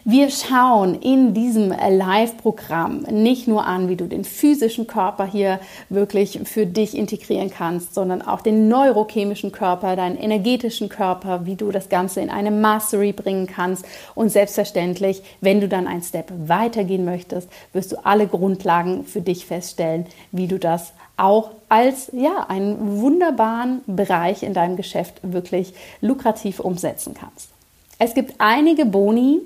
Wir 0.05 0.29
schauen 0.29 0.95
in 0.95 1.33
diesem 1.33 1.69
Live-Programm 1.69 3.03
nicht 3.09 3.47
nur 3.47 3.65
an, 3.65 3.87
wie 3.87 3.95
du 3.95 4.05
den 4.05 4.25
physischen 4.25 4.85
Körper 4.85 5.25
hier 5.25 5.61
wirklich 5.87 6.41
für 6.43 6.65
dich 6.65 6.97
integrieren 6.97 7.49
kannst, 7.49 7.93
sondern 7.93 8.21
auch 8.21 8.41
den 8.41 8.67
neurochemischen 8.67 9.53
Körper, 9.53 9.95
deinen 9.95 10.17
energetischen 10.17 10.89
Körper, 10.89 11.45
wie 11.45 11.55
du 11.55 11.71
das 11.71 11.87
Ganze 11.87 12.19
in 12.19 12.29
eine 12.29 12.51
Mastery 12.51 13.13
bringen 13.13 13.47
kannst. 13.47 13.85
Und 14.13 14.27
selbstverständlich, 14.27 15.23
wenn 15.39 15.61
du 15.61 15.69
dann 15.69 15.87
einen 15.87 16.03
Step 16.03 16.33
weitergehen 16.47 17.05
möchtest, 17.05 17.47
wirst 17.71 17.93
du 17.93 18.05
alle 18.05 18.27
Grundlagen 18.27 19.05
für 19.05 19.21
dich 19.21 19.45
feststellen, 19.45 20.05
wie 20.33 20.47
du 20.47 20.59
das 20.59 20.91
auch 21.15 21.51
als 21.69 22.11
ja, 22.11 22.47
einen 22.49 22.99
wunderbaren 22.99 23.79
Bereich 23.87 24.43
in 24.43 24.53
deinem 24.53 24.75
Geschäft 24.75 25.21
wirklich 25.23 25.73
lukrativ 26.01 26.59
umsetzen 26.59 27.13
kannst. 27.17 27.51
Es 27.99 28.13
gibt 28.13 28.33
einige 28.39 28.85
Boni, 28.85 29.39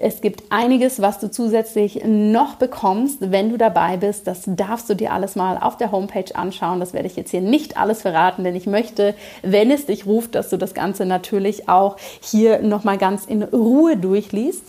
es 0.00 0.20
gibt 0.20 0.44
einiges, 0.50 1.02
was 1.02 1.18
du 1.18 1.28
zusätzlich 1.28 2.04
noch 2.04 2.54
bekommst, 2.54 3.32
wenn 3.32 3.50
du 3.50 3.58
dabei 3.58 3.96
bist. 3.96 4.28
Das 4.28 4.42
darfst 4.46 4.88
du 4.88 4.94
dir 4.94 5.12
alles 5.12 5.34
mal 5.34 5.58
auf 5.58 5.76
der 5.76 5.90
Homepage 5.90 6.34
anschauen. 6.36 6.78
Das 6.78 6.92
werde 6.92 7.08
ich 7.08 7.16
jetzt 7.16 7.32
hier 7.32 7.40
nicht 7.40 7.76
alles 7.76 8.02
verraten, 8.02 8.44
denn 8.44 8.54
ich 8.54 8.66
möchte, 8.66 9.16
wenn 9.42 9.72
es 9.72 9.86
dich 9.86 10.06
ruft, 10.06 10.36
dass 10.36 10.50
du 10.50 10.56
das 10.56 10.72
Ganze 10.72 11.04
natürlich 11.04 11.68
auch 11.68 11.96
hier 12.20 12.62
nochmal 12.62 12.96
ganz 12.96 13.24
in 13.26 13.42
Ruhe 13.42 13.96
durchliest. 13.96 14.62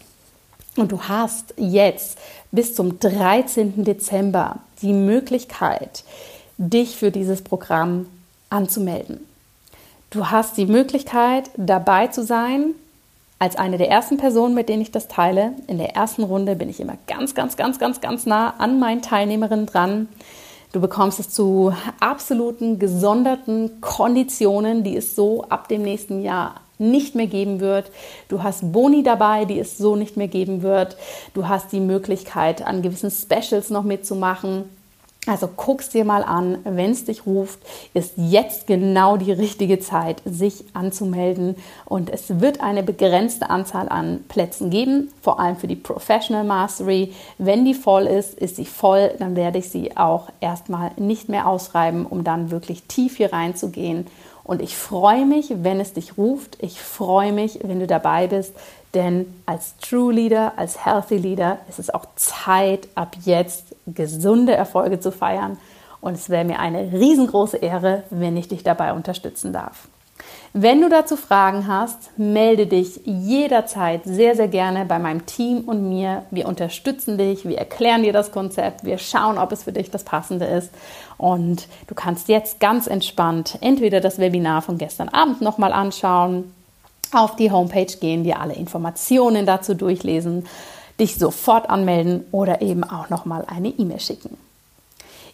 Und 0.75 0.91
du 0.91 1.01
hast 1.01 1.53
jetzt 1.57 2.17
bis 2.51 2.73
zum 2.73 2.99
13. 2.99 3.83
Dezember 3.83 4.57
die 4.81 4.93
Möglichkeit, 4.93 6.03
dich 6.57 6.95
für 6.95 7.11
dieses 7.11 7.43
Programm 7.43 8.07
anzumelden. 8.49 9.19
Du 10.09 10.31
hast 10.31 10.57
die 10.57 10.65
Möglichkeit, 10.65 11.51
dabei 11.55 12.07
zu 12.07 12.23
sein, 12.23 12.73
als 13.39 13.55
eine 13.55 13.77
der 13.77 13.89
ersten 13.89 14.17
Personen, 14.17 14.53
mit 14.53 14.67
denen 14.67 14.81
ich 14.81 14.91
das 14.91 15.07
teile. 15.07 15.53
In 15.67 15.77
der 15.77 15.95
ersten 15.95 16.23
Runde 16.23 16.55
bin 16.55 16.69
ich 16.69 16.81
immer 16.81 16.97
ganz, 17.07 17.33
ganz, 17.33 17.55
ganz, 17.55 17.79
ganz, 17.79 18.01
ganz 18.01 18.25
nah 18.25 18.53
an 18.57 18.79
meinen 18.79 19.01
Teilnehmerinnen 19.01 19.65
dran. 19.65 20.09
Du 20.73 20.81
bekommst 20.81 21.19
es 21.19 21.29
zu 21.29 21.73
absoluten 21.99 22.77
gesonderten 22.77 23.81
Konditionen, 23.81 24.83
die 24.83 24.97
es 24.97 25.15
so 25.15 25.43
ab 25.45 25.67
dem 25.69 25.81
nächsten 25.81 26.21
Jahr 26.21 26.55
nicht 26.77 27.15
mehr 27.15 27.27
geben 27.27 27.59
wird. 27.59 27.91
Du 28.27 28.43
hast 28.43 28.71
Boni 28.71 29.03
dabei, 29.03 29.45
die 29.45 29.59
es 29.59 29.77
so 29.77 29.95
nicht 29.95 30.15
mehr 30.15 30.27
geben 30.27 30.61
wird. 30.61 30.95
Du 31.33 31.47
hast 31.47 31.71
die 31.71 31.79
Möglichkeit, 31.79 32.61
an 32.65 32.81
gewissen 32.81 33.11
Specials 33.11 33.69
noch 33.69 33.83
mitzumachen. 33.83 34.65
Also 35.27 35.49
guck's 35.53 35.89
dir 35.89 36.05
mal 36.05 36.23
an, 36.23 36.59
wenn 36.63 36.91
es 36.91 37.05
dich 37.05 37.25
ruft, 37.25 37.59
ist 37.93 38.13
jetzt 38.15 38.67
genau 38.67 39.17
die 39.17 39.33
richtige 39.33 39.79
Zeit, 39.79 40.21
sich 40.25 40.63
anzumelden. 40.73 41.55
Und 41.85 42.09
es 42.09 42.39
wird 42.39 42.61
eine 42.61 42.83
begrenzte 42.83 43.49
Anzahl 43.49 43.89
an 43.89 44.23
Plätzen 44.29 44.69
geben, 44.69 45.11
vor 45.21 45.39
allem 45.39 45.57
für 45.57 45.67
die 45.67 45.75
Professional 45.75 46.45
Mastery. 46.45 47.13
Wenn 47.37 47.65
die 47.65 47.73
voll 47.73 48.07
ist, 48.07 48.33
ist 48.33 48.55
sie 48.55 48.65
voll, 48.65 49.11
dann 49.19 49.35
werde 49.35 49.59
ich 49.59 49.69
sie 49.69 49.97
auch 49.97 50.29
erstmal 50.39 50.91
nicht 50.95 51.27
mehr 51.27 51.47
ausschreiben, 51.47 52.05
um 52.05 52.23
dann 52.23 52.49
wirklich 52.49 52.83
tief 52.83 53.17
hier 53.17 53.33
reinzugehen. 53.33 54.07
Und 54.45 54.63
ich 54.63 54.75
freue 54.75 55.25
mich, 55.25 55.53
wenn 55.61 55.79
es 55.79 55.93
dich 55.93 56.17
ruft. 56.17 56.57
Ich 56.59 56.81
freue 56.81 57.33
mich, 57.33 57.59
wenn 57.61 57.79
du 57.79 57.85
dabei 57.85 58.25
bist. 58.25 58.55
Denn 58.95 59.31
als 59.45 59.77
True 59.77 60.11
Leader, 60.11 60.53
als 60.55 60.83
Healthy 60.83 61.17
Leader 61.17 61.59
ist 61.69 61.77
es 61.77 61.91
auch 61.91 62.05
Zeit, 62.15 62.87
ab 62.95 63.15
jetzt 63.25 63.68
gesunde 63.93 64.53
Erfolge 64.53 64.99
zu 64.99 65.11
feiern. 65.11 65.57
Und 66.01 66.13
es 66.13 66.29
wäre 66.29 66.45
mir 66.45 66.59
eine 66.59 66.91
riesengroße 66.93 67.57
Ehre, 67.57 68.03
wenn 68.09 68.37
ich 68.37 68.47
dich 68.47 68.63
dabei 68.63 68.93
unterstützen 68.93 69.51
darf. 69.53 69.87
Wenn 70.53 70.81
du 70.81 70.89
dazu 70.89 71.15
Fragen 71.15 71.67
hast, 71.67 72.17
melde 72.17 72.65
dich 72.65 73.01
jederzeit 73.05 74.01
sehr, 74.05 74.35
sehr 74.35 74.47
gerne 74.47 74.85
bei 74.85 74.97
meinem 74.97 75.25
Team 75.25 75.61
und 75.61 75.87
mir. 75.87 76.23
Wir 76.31 76.47
unterstützen 76.47 77.17
dich, 77.17 77.47
wir 77.47 77.57
erklären 77.57 78.01
dir 78.01 78.13
das 78.13 78.31
Konzept, 78.31 78.83
wir 78.83 78.97
schauen, 78.97 79.37
ob 79.37 79.51
es 79.51 79.63
für 79.63 79.71
dich 79.71 79.91
das 79.91 80.03
Passende 80.03 80.45
ist. 80.45 80.71
Und 81.17 81.67
du 81.87 81.93
kannst 81.93 82.29
jetzt 82.29 82.59
ganz 82.59 82.87
entspannt 82.87 83.59
entweder 83.61 84.01
das 84.01 84.17
Webinar 84.17 84.61
von 84.61 84.77
gestern 84.77 85.09
Abend 85.09 85.41
nochmal 85.41 85.71
anschauen, 85.71 86.51
auf 87.11 87.35
die 87.35 87.51
Homepage 87.51 87.97
gehen, 87.99 88.23
dir 88.23 88.39
alle 88.39 88.53
Informationen 88.53 89.45
dazu 89.45 89.73
durchlesen, 89.73 90.45
dich 90.99 91.17
sofort 91.17 91.69
anmelden 91.69 92.25
oder 92.31 92.61
eben 92.61 92.83
auch 92.83 93.09
nochmal 93.09 93.45
eine 93.47 93.69
E-Mail 93.69 93.99
schicken. 93.99 94.37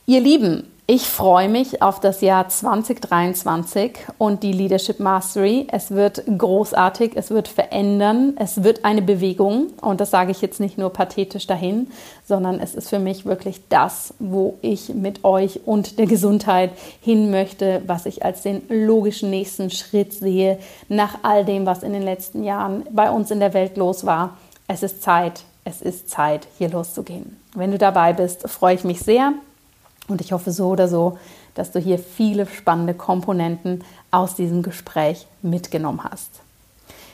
Ihr 0.05 0.19
Lieben, 0.21 0.67
ich 0.87 1.07
freue 1.07 1.49
mich 1.49 1.81
auf 1.81 1.99
das 1.99 2.21
Jahr 2.21 2.47
2023 2.47 3.97
und 4.19 4.43
die 4.43 4.51
Leadership 4.51 4.99
Mastery. 4.99 5.65
Es 5.71 5.89
wird 5.89 6.21
großartig, 6.37 7.13
es 7.15 7.31
wird 7.31 7.47
verändern, 7.47 8.35
es 8.37 8.63
wird 8.63 8.85
eine 8.85 9.01
Bewegung 9.01 9.73
und 9.81 9.99
das 9.99 10.11
sage 10.11 10.29
ich 10.29 10.41
jetzt 10.41 10.59
nicht 10.59 10.77
nur 10.77 10.91
pathetisch 10.91 11.47
dahin, 11.47 11.87
sondern 12.23 12.59
es 12.59 12.75
ist 12.75 12.89
für 12.89 12.99
mich 12.99 13.25
wirklich 13.25 13.61
das, 13.67 14.13
wo 14.19 14.59
ich 14.61 14.93
mit 14.93 15.23
euch 15.23 15.61
und 15.65 15.97
der 15.97 16.05
Gesundheit 16.05 16.69
hin 17.01 17.31
möchte, 17.31 17.81
was 17.87 18.05
ich 18.05 18.23
als 18.23 18.43
den 18.43 18.61
logischen 18.69 19.31
nächsten 19.31 19.71
Schritt 19.71 20.13
sehe 20.13 20.59
nach 20.87 21.17
all 21.23 21.45
dem, 21.45 21.65
was 21.65 21.81
in 21.81 21.93
den 21.93 22.03
letzten 22.03 22.43
Jahren 22.43 22.83
bei 22.91 23.09
uns 23.09 23.31
in 23.31 23.39
der 23.39 23.55
Welt 23.55 23.75
los 23.75 24.05
war. 24.05 24.37
Es 24.67 24.83
ist 24.83 25.01
Zeit, 25.01 25.45
es 25.65 25.81
ist 25.81 26.09
Zeit, 26.09 26.47
hier 26.57 26.69
loszugehen. 26.69 27.37
Wenn 27.55 27.71
du 27.71 27.77
dabei 27.77 28.13
bist, 28.13 28.47
freue 28.47 28.75
ich 28.75 28.83
mich 28.83 28.99
sehr. 28.99 29.33
Und 30.07 30.21
ich 30.21 30.31
hoffe 30.31 30.51
so 30.51 30.69
oder 30.69 30.87
so, 30.87 31.17
dass 31.55 31.71
du 31.71 31.79
hier 31.79 31.97
viele 31.97 32.45
spannende 32.45 32.93
Komponenten 32.93 33.83
aus 34.11 34.35
diesem 34.35 34.61
Gespräch 34.61 35.25
mitgenommen 35.41 36.03
hast. 36.03 36.29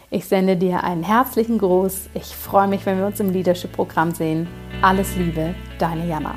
Ich 0.09 0.25
sende 0.25 0.57
dir 0.57 0.83
einen 0.83 1.03
herzlichen 1.03 1.57
Gruß. 1.57 2.09
Ich 2.13 2.35
freue 2.35 2.67
mich, 2.67 2.85
wenn 2.85 2.97
wir 2.97 3.05
uns 3.05 3.21
im 3.21 3.31
Leadership-Programm 3.31 4.11
sehen. 4.11 4.47
Alles 4.81 5.15
Liebe, 5.15 5.55
deine 5.79 6.05
Jana. 6.05 6.35